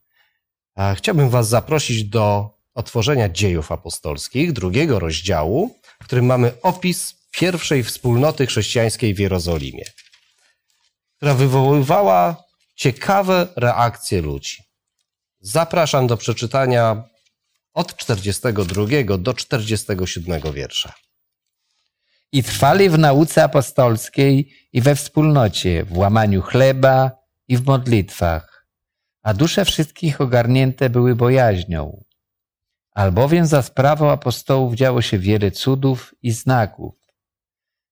Chciałbym 0.96 1.30
Was 1.30 1.50
zaprosić 1.50 2.04
do 2.04 2.50
otworzenia 2.74 3.30
dziejów 3.30 3.72
apostolskich, 3.72 4.54
drugiego 4.54 5.00
rozdziału, 5.00 5.76
w 6.02 6.06
którym 6.06 6.26
mamy 6.26 6.62
opis 6.62 7.16
pierwszej 7.32 7.84
wspólnoty 7.84 8.46
chrześcijańskiej 8.46 9.14
w 9.14 9.20
Jerozolimie, 9.20 9.86
która 11.22 11.34
wywoływała 11.34 12.44
ciekawe 12.76 13.48
reakcje 13.56 14.22
ludzi. 14.22 14.64
Zapraszam 15.40 16.08
do 16.08 16.18
przeczytania 16.18 17.04
od 17.74 17.96
42 17.96 19.18
do 19.18 19.34
47 19.34 20.54
wiersza. 20.54 20.94
I 22.32 22.44
trwali 22.44 22.90
w 22.90 22.98
nauce 22.98 23.44
apostolskiej 23.44 24.54
i 24.74 24.82
we 24.82 24.96
wspólnocie, 24.96 25.84
w 25.84 25.98
łamaniu 25.98 26.42
chleba 26.42 27.12
i 27.48 27.58
w 27.58 27.66
modlitwach, 27.66 28.68
a 29.24 29.34
dusze 29.34 29.66
wszystkich 29.66 30.22
ogarnięte 30.22 30.90
były 30.90 31.16
bojaźnią. 31.16 32.04
Albowiem 32.92 33.46
za 33.46 33.62
sprawą 33.62 34.12
apostołów 34.12 34.76
działo 34.76 35.02
się 35.02 35.20
wiele 35.20 35.52
cudów 35.52 36.16
i 36.22 36.32
znaków. 36.32 36.96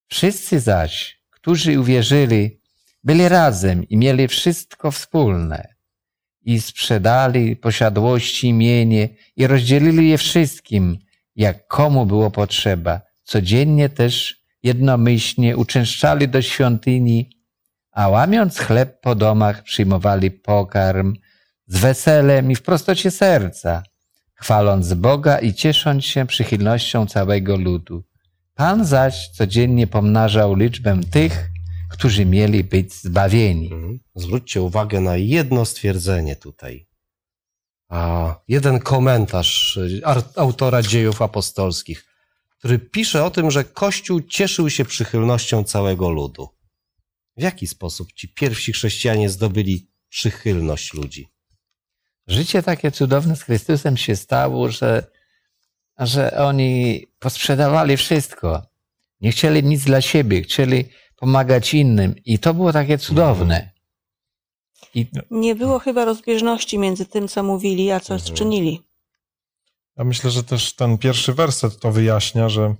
Wszyscy 0.07 0.59
zaś, 0.59 1.21
którzy 1.29 1.79
uwierzyli, 1.79 2.58
byli 3.03 3.29
razem 3.29 3.83
i 3.83 3.97
mieli 3.97 4.27
wszystko 4.27 4.91
wspólne. 4.91 5.67
I 6.41 6.61
sprzedali 6.61 7.55
posiadłości 7.55 8.47
i 8.47 8.53
mienie 8.53 9.09
i 9.35 9.47
rozdzielili 9.47 10.09
je 10.09 10.17
wszystkim, 10.17 10.97
jak 11.35 11.67
komu 11.67 12.05
było 12.05 12.31
potrzeba. 12.31 13.01
Codziennie 13.23 13.89
też 13.89 14.43
jednomyślnie 14.63 15.57
uczęszczali 15.57 16.27
do 16.27 16.41
świątyni, 16.41 17.29
a 17.91 18.09
łamiąc 18.09 18.59
chleb 18.59 19.01
po 19.01 19.15
domach 19.15 19.63
przyjmowali 19.63 20.31
pokarm 20.31 21.13
z 21.67 21.79
weselem 21.79 22.51
i 22.51 22.55
w 22.55 22.61
prostocie 22.61 23.11
serca, 23.11 23.83
chwaląc 24.33 24.93
Boga 24.93 25.39
i 25.39 25.53
ciesząc 25.53 26.05
się 26.05 26.25
przychylnością 26.25 27.05
całego 27.05 27.57
ludu. 27.57 28.03
Pan 28.55 28.85
zaś 28.85 29.29
codziennie 29.29 29.87
pomnażał 29.87 30.55
liczbę 30.55 31.01
tych, 31.11 31.49
którzy 31.89 32.25
mieli 32.25 32.63
być 32.63 32.93
zbawieni. 32.93 33.69
Zwróćcie 34.15 34.61
uwagę 34.61 35.01
na 35.01 35.17
jedno 35.17 35.65
stwierdzenie 35.65 36.35
tutaj. 36.35 36.87
A 37.89 38.35
jeden 38.47 38.79
komentarz 38.79 39.77
y, 39.77 40.01
autora 40.35 40.81
dziejów 40.81 41.21
apostolskich, 41.21 42.05
który 42.57 42.79
pisze 42.79 43.25
o 43.25 43.31
tym, 43.31 43.51
że 43.51 43.63
Kościół 43.63 44.21
cieszył 44.21 44.69
się 44.69 44.85
przychylnością 44.85 45.63
całego 45.63 46.09
ludu. 46.09 46.49
W 47.37 47.41
jaki 47.41 47.67
sposób 47.67 48.13
ci 48.13 48.33
pierwsi 48.33 48.73
chrześcijanie 48.73 49.29
zdobyli 49.29 49.91
przychylność 50.09 50.93
ludzi. 50.93 51.27
Życie 52.27 52.63
takie 52.63 52.91
cudowne 52.91 53.35
z 53.35 53.43
Chrystusem 53.43 53.97
się 53.97 54.15
stało, 54.15 54.71
że, 54.71 55.07
że 55.99 56.37
oni 56.37 57.05
posprzedawali 57.19 57.97
wszystko. 57.97 58.61
Nie 59.21 59.31
chcieli 59.31 59.63
nic 59.63 59.83
dla 59.83 60.01
siebie, 60.01 60.41
chcieli 60.41 60.89
pomagać 61.19 61.73
innym. 61.73 62.15
I 62.25 62.39
to 62.39 62.53
było 62.53 62.73
takie 62.73 62.97
cudowne. 62.97 63.69
I 64.95 65.07
Nie 65.31 65.55
było 65.55 65.79
chyba 65.79 66.05
rozbieżności 66.05 66.79
między 66.79 67.05
tym, 67.05 67.27
co 67.27 67.43
mówili, 67.43 67.91
a 67.91 67.99
co 67.99 68.13
Mhm. 68.13 68.35
czynili. 68.35 68.81
Ja 69.97 70.03
myślę, 70.03 70.31
że 70.31 70.43
też 70.43 70.73
ten 70.75 70.97
pierwszy 70.97 71.33
werset 71.33 71.79
to 71.79 71.91
wyjaśnia, 71.91 72.49
że 72.49 72.75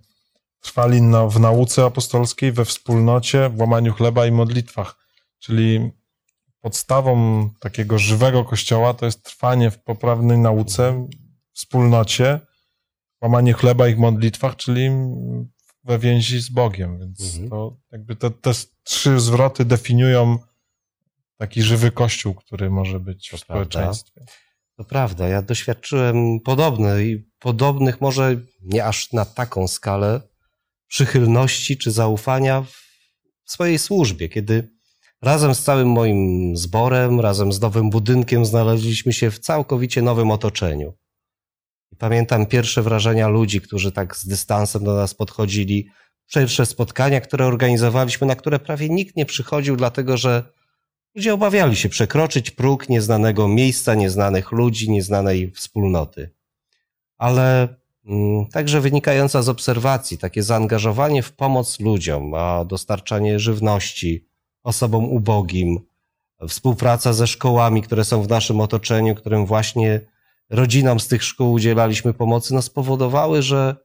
trwali 0.59 1.01
na, 1.01 1.27
w 1.27 1.39
nauce 1.39 1.85
apostolskiej, 1.85 2.51
we 2.51 2.65
wspólnocie, 2.65 3.49
w 3.49 3.59
łamaniu 3.59 3.93
chleba 3.93 4.25
i 4.25 4.31
modlitwach. 4.31 4.97
Czyli 5.39 5.91
podstawą 6.61 7.49
takiego 7.59 7.99
żywego 7.99 8.45
kościoła 8.45 8.93
to 8.93 9.05
jest 9.05 9.23
trwanie 9.23 9.71
w 9.71 9.79
poprawnej 9.83 10.37
nauce, 10.37 11.07
wspólnocie, 11.53 12.39
łamanie 13.21 13.53
chleba 13.53 13.87
i 13.87 13.95
w 13.95 13.99
modlitwach, 13.99 14.55
czyli 14.55 14.89
we 15.83 15.99
więzi 15.99 16.39
z 16.41 16.49
Bogiem. 16.49 16.99
Więc 16.99 17.19
Mhm. 17.33 17.49
to 17.49 17.77
jakby 17.91 18.15
te, 18.15 18.31
te 18.31 18.51
trzy 18.83 19.19
zwroty 19.19 19.65
definiują 19.65 20.37
taki 21.37 21.61
żywy 21.61 21.91
kościół, 21.91 22.33
który 22.33 22.69
może 22.69 22.99
być 22.99 23.27
w 23.29 23.31
To 23.31 23.37
prawda. 23.45 23.45
społeczeństwie. 23.69 24.25
To 24.77 24.83
prawda, 24.83 25.27
ja 25.27 25.41
doświadczyłem 25.41 26.39
podobne 26.39 27.03
i 27.03 27.29
podobnych, 27.39 28.01
może 28.01 28.35
nie 28.61 28.85
aż 28.85 29.13
na 29.13 29.25
taką 29.25 29.67
skalę, 29.67 30.21
przychylności 30.87 31.77
czy 31.77 31.91
zaufania 31.91 32.61
w 33.45 33.51
swojej 33.51 33.79
służbie, 33.79 34.29
kiedy 34.29 34.69
razem 35.21 35.55
z 35.55 35.63
całym 35.63 35.87
moim 35.89 36.57
zborem, 36.57 37.19
razem 37.19 37.53
z 37.53 37.61
nowym 37.61 37.89
budynkiem 37.89 38.45
znaleźliśmy 38.45 39.13
się 39.13 39.31
w 39.31 39.39
całkowicie 39.39 40.01
nowym 40.01 40.31
otoczeniu. 40.31 40.93
Pamiętam 41.99 42.45
pierwsze 42.45 42.81
wrażenia 42.81 43.27
ludzi, 43.27 43.61
którzy 43.61 43.91
tak 43.91 44.17
z 44.17 44.27
dystansem 44.27 44.83
do 44.83 44.95
nas 44.95 45.13
podchodzili, 45.13 45.87
pierwsze 46.35 46.65
spotkania, 46.65 47.21
które 47.21 47.45
organizowaliśmy, 47.45 48.27
na 48.27 48.35
które 48.35 48.59
prawie 48.59 48.89
nikt 48.89 49.15
nie 49.15 49.25
przychodził, 49.25 49.75
dlatego 49.75 50.17
że 50.17 50.43
Ludzie 51.15 51.33
obawiali 51.33 51.75
się 51.75 51.89
przekroczyć 51.89 52.51
próg 52.51 52.89
nieznanego 52.89 53.47
miejsca, 53.47 53.95
nieznanych 53.95 54.51
ludzi, 54.51 54.91
nieznanej 54.91 55.51
wspólnoty. 55.51 56.29
Ale 57.17 57.67
mm, 58.05 58.45
także 58.45 58.81
wynikająca 58.81 59.41
z 59.41 59.49
obserwacji, 59.49 60.17
takie 60.17 60.43
zaangażowanie 60.43 61.23
w 61.23 61.31
pomoc 61.31 61.79
ludziom, 61.79 62.33
a 62.33 62.65
dostarczanie 62.65 63.39
żywności 63.39 64.25
osobom 64.63 65.05
ubogim, 65.05 65.79
współpraca 66.47 67.13
ze 67.13 67.27
szkołami, 67.27 67.81
które 67.81 68.05
są 68.05 68.21
w 68.23 68.29
naszym 68.29 68.61
otoczeniu, 68.61 69.15
którym 69.15 69.45
właśnie 69.45 70.01
rodzinom 70.49 70.99
z 70.99 71.07
tych 71.07 71.23
szkół 71.23 71.51
udzielaliśmy 71.51 72.13
pomocy, 72.13 72.53
no 72.53 72.61
spowodowały, 72.61 73.41
że 73.41 73.75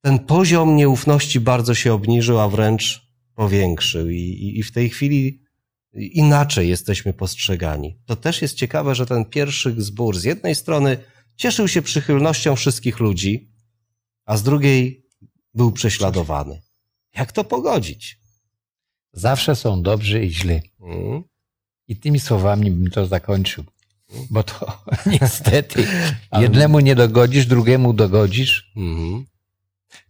ten 0.00 0.18
poziom 0.18 0.76
nieufności 0.76 1.40
bardzo 1.40 1.74
się 1.74 1.92
obniżył, 1.92 2.40
a 2.40 2.48
wręcz 2.48 3.08
powiększył. 3.34 4.10
I, 4.10 4.16
i, 4.16 4.58
i 4.58 4.62
w 4.62 4.72
tej 4.72 4.90
chwili 4.90 5.42
inaczej 5.94 6.68
jesteśmy 6.68 7.12
postrzegani. 7.12 7.98
To 8.06 8.16
też 8.16 8.42
jest 8.42 8.54
ciekawe, 8.54 8.94
że 8.94 9.06
ten 9.06 9.24
pierwszy 9.24 9.74
zbór 9.78 10.18
z 10.18 10.24
jednej 10.24 10.54
strony 10.54 10.96
cieszył 11.36 11.68
się 11.68 11.82
przychylnością 11.82 12.56
wszystkich 12.56 13.00
ludzi, 13.00 13.50
a 14.24 14.36
z 14.36 14.42
drugiej 14.42 15.06
był 15.54 15.72
prześladowany. 15.72 16.62
Jak 17.14 17.32
to 17.32 17.44
pogodzić? 17.44 18.24
zawsze 19.14 19.56
są 19.56 19.82
dobrzy 19.82 20.24
i 20.24 20.30
źli. 20.30 20.60
Mm, 20.80 21.22
I 21.88 21.96
tymi 21.96 22.20
słowami 22.20 22.70
bym 22.70 22.90
to 22.90 23.06
zakończył. 23.06 23.64
Bo 24.30 24.42
to 24.42 24.82
niestety 25.20 25.86
jednemu 26.38 26.80
nie 26.80 26.94
dogodzisz, 26.94 27.46
drugiemu 27.46 27.92
dogodzisz. 27.92 28.72
mhm. 28.76 29.24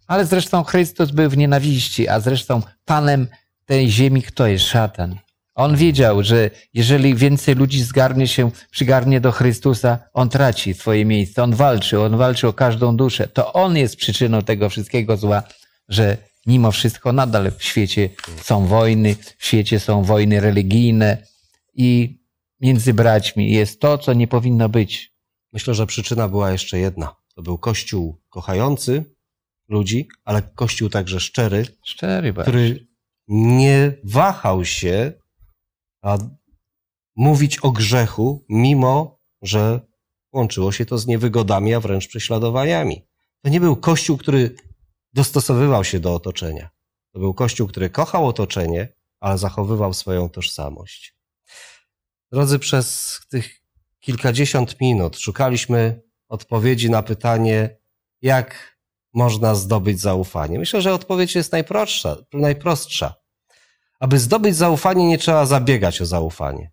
Ale 0.07 0.27
zresztą 0.27 0.65
Chrystus 0.65 1.11
był 1.11 1.31
w 1.31 1.37
nienawiści, 1.37 2.09
a 2.09 2.21
zresztą 2.21 2.63
Panem 2.85 3.27
tej 3.67 3.91
ziemi 3.91 4.23
kto 4.23 4.47
jest 4.47 4.65
szatan? 4.65 5.19
On 5.55 5.77
wiedział, 5.77 6.23
że 6.23 6.51
jeżeli 6.75 7.15
więcej 7.15 7.55
ludzi 7.55 7.85
zgarnie 7.85 8.29
się, 8.29 8.51
przygarnie 8.71 9.21
do 9.21 9.33
Chrystusa, 9.33 9.99
on 10.13 10.29
traci 10.29 10.75
swoje 10.75 11.05
miejsce. 11.05 11.43
On 11.43 11.55
walczy, 11.55 12.01
on 12.01 12.17
walczy 12.17 12.49
o 12.49 12.53
każdą 12.53 12.97
duszę. 12.97 13.29
To 13.29 13.53
on 13.53 13.77
jest 13.77 13.97
przyczyną 13.97 14.43
tego 14.43 14.69
wszystkiego 14.69 15.17
zła, 15.17 15.43
że 15.89 16.17
mimo 16.47 16.73
wszystko 16.73 17.13
nadal 17.13 17.53
w 17.59 17.65
świecie 17.65 18.09
są 18.43 18.67
wojny, 18.67 19.17
w 19.39 19.47
świecie 19.47 19.81
są 19.81 20.03
wojny 20.03 20.41
religijne 20.41 21.19
i 21.75 22.19
między 22.65 22.95
braćmi 22.95 23.51
jest 23.51 23.81
to, 23.81 23.99
co 23.99 24.13
nie 24.13 24.29
powinno 24.29 24.69
być. 24.69 25.15
Myślę, 25.53 25.75
że 25.75 25.87
przyczyna 25.87 26.29
była 26.29 26.53
jeszcze 26.53 26.79
jedna. 26.79 27.17
To 27.35 27.43
był 27.43 27.59
kościół 27.59 28.23
kochający 28.29 29.05
ludzi, 29.69 30.09
ale 30.25 30.43
kościół 30.43 30.89
także 30.89 31.21
szczery, 31.21 31.67
Szczery 31.85 32.33
bardzo. 32.33 32.51
który 32.51 32.87
nie 33.29 33.93
wahał 34.05 34.65
się 34.65 35.13
a 36.03 36.19
mówić 37.17 37.59
o 37.59 37.71
grzechu, 37.71 38.45
mimo 38.49 39.21
że 39.43 39.81
łączyło 40.33 40.73
się 40.73 40.87
to 40.87 40.99
z 40.99 41.07
niewygodami, 41.07 41.75
a 41.75 41.81
wręcz 41.81 42.09
prześladowaniami. 42.09 43.07
To 43.43 43.49
nie 43.49 43.61
był 43.61 43.77
kościół, 43.77 44.17
który 44.17 44.57
dostosowywał 45.13 45.85
się 45.85 46.01
do 46.01 46.15
otoczenia. 46.15 46.71
To 47.13 47.19
był 47.19 47.35
kościół, 47.35 47.69
który 47.69 47.91
kochał 47.91 48.27
otoczenie, 48.27 48.89
ale 49.21 49.39
zachowywał 49.39 49.95
swoją 49.95 50.29
tożsamość. 50.29 51.15
Drodzy, 52.35 52.59
przez 52.59 53.21
tych 53.29 53.63
kilkadziesiąt 54.01 54.81
minut 54.81 55.19
szukaliśmy 55.19 56.03
odpowiedzi 56.29 56.91
na 56.91 57.03
pytanie, 57.03 57.77
jak 58.23 58.79
można 59.13 59.55
zdobyć 59.55 60.01
zaufanie. 60.01 60.59
Myślę, 60.59 60.83
że 60.83 60.95
odpowiedź 60.95 61.35
jest 61.35 61.53
najprostsza. 61.53 62.17
najprostsza. 62.33 63.15
Aby 64.01 64.19
zdobyć 64.19 64.57
zaufanie, 64.57 65.09
nie 65.09 65.19
trzeba 65.19 65.47
zabiegać 65.47 66.01
o 66.01 66.07
zaufanie. 66.07 66.73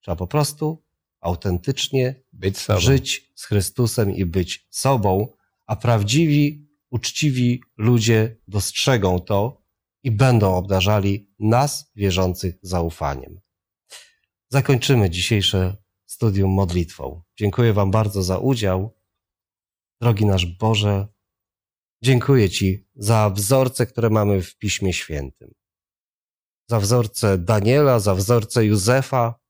Trzeba 0.00 0.16
po 0.16 0.26
prostu 0.26 0.84
autentycznie 1.20 2.22
żyć 2.78 3.32
z 3.34 3.44
Chrystusem 3.44 4.10
i 4.10 4.24
być 4.24 4.66
sobą, 4.70 5.28
a 5.66 5.76
prawdziwi, 5.76 6.68
uczciwi 6.90 7.62
ludzie 7.76 8.36
dostrzegą 8.48 9.20
to 9.20 9.62
i 10.02 10.10
będą 10.10 10.54
obdarzali 10.54 11.30
nas, 11.38 11.90
wierzących, 11.96 12.58
zaufaniem. 12.62 13.45
Zakończymy 14.48 15.10
dzisiejsze 15.10 15.76
studium 16.06 16.50
modlitwą. 16.50 17.22
Dziękuję 17.38 17.72
Wam 17.72 17.90
bardzo 17.90 18.22
za 18.22 18.38
udział. 18.38 18.96
Drogi 20.00 20.26
nasz 20.26 20.46
Boże, 20.46 21.08
dziękuję 22.02 22.50
Ci 22.50 22.88
za 22.94 23.30
wzorce, 23.30 23.86
które 23.86 24.10
mamy 24.10 24.42
w 24.42 24.58
Piśmie 24.58 24.92
Świętym. 24.92 25.54
Za 26.70 26.80
wzorce 26.80 27.38
Daniela, 27.38 28.00
za 28.00 28.14
wzorce 28.14 28.64
Józefa, 28.64 29.40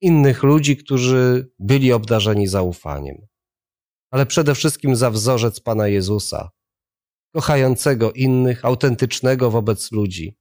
innych 0.00 0.42
ludzi, 0.42 0.76
którzy 0.76 1.52
byli 1.58 1.92
obdarzeni 1.92 2.46
zaufaniem. 2.46 3.26
Ale 4.10 4.26
przede 4.26 4.54
wszystkim 4.54 4.96
za 4.96 5.10
wzorzec 5.10 5.60
Pana 5.60 5.88
Jezusa, 5.88 6.50
kochającego 7.34 8.12
innych, 8.12 8.64
autentycznego 8.64 9.50
wobec 9.50 9.92
ludzi, 9.92 10.38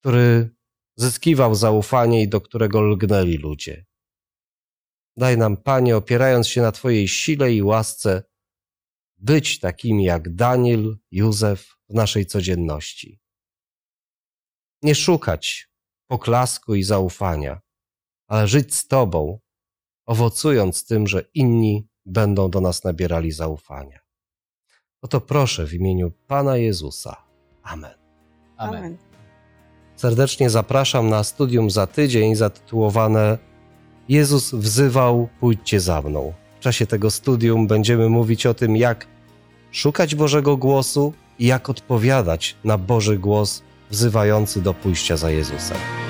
który 0.00 0.50
zyskiwał 0.96 1.54
zaufanie 1.54 2.22
i 2.22 2.28
do 2.28 2.40
którego 2.40 2.80
lgnęli 2.82 3.36
ludzie. 3.36 3.86
Daj 5.16 5.38
nam, 5.38 5.56
Panie, 5.56 5.96
opierając 5.96 6.48
się 6.48 6.62
na 6.62 6.72
Twojej 6.72 7.08
sile 7.08 7.52
i 7.52 7.62
łasce, 7.62 8.22
być 9.16 9.60
takimi 9.60 10.04
jak 10.04 10.34
Daniel, 10.34 10.98
Józef 11.10 11.76
w 11.88 11.94
naszej 11.94 12.26
codzienności. 12.26 13.20
Nie 14.82 14.94
szukać 14.94 15.68
poklasku 16.06 16.74
i 16.74 16.82
zaufania, 16.82 17.60
ale 18.28 18.48
żyć 18.48 18.74
z 18.74 18.88
Tobą, 18.88 19.40
owocując 20.06 20.86
tym, 20.86 21.06
że 21.06 21.24
inni 21.34 21.88
będą 22.04 22.50
do 22.50 22.60
nas 22.60 22.84
nabierali 22.84 23.32
zaufania. 23.32 24.00
Oto 25.02 25.20
proszę 25.20 25.66
w 25.66 25.74
imieniu 25.74 26.10
Pana 26.10 26.56
Jezusa. 26.56 27.24
Amen. 27.62 27.94
Amen. 28.56 29.11
Serdecznie 30.02 30.50
zapraszam 30.50 31.08
na 31.10 31.24
studium 31.24 31.70
za 31.70 31.86
tydzień 31.86 32.34
zatytułowane 32.34 33.38
Jezus 34.08 34.54
wzywał, 34.54 35.28
pójdźcie 35.40 35.80
za 35.80 36.02
mną. 36.02 36.32
W 36.60 36.62
czasie 36.62 36.86
tego 36.86 37.10
studium 37.10 37.66
będziemy 37.66 38.08
mówić 38.08 38.46
o 38.46 38.54
tym, 38.54 38.76
jak 38.76 39.06
szukać 39.72 40.14
Bożego 40.14 40.56
głosu 40.56 41.12
i 41.38 41.46
jak 41.46 41.70
odpowiadać 41.70 42.56
na 42.64 42.78
Boży 42.78 43.18
głos 43.18 43.62
wzywający 43.90 44.62
do 44.62 44.74
pójścia 44.74 45.16
za 45.16 45.30
Jezusem. 45.30 46.01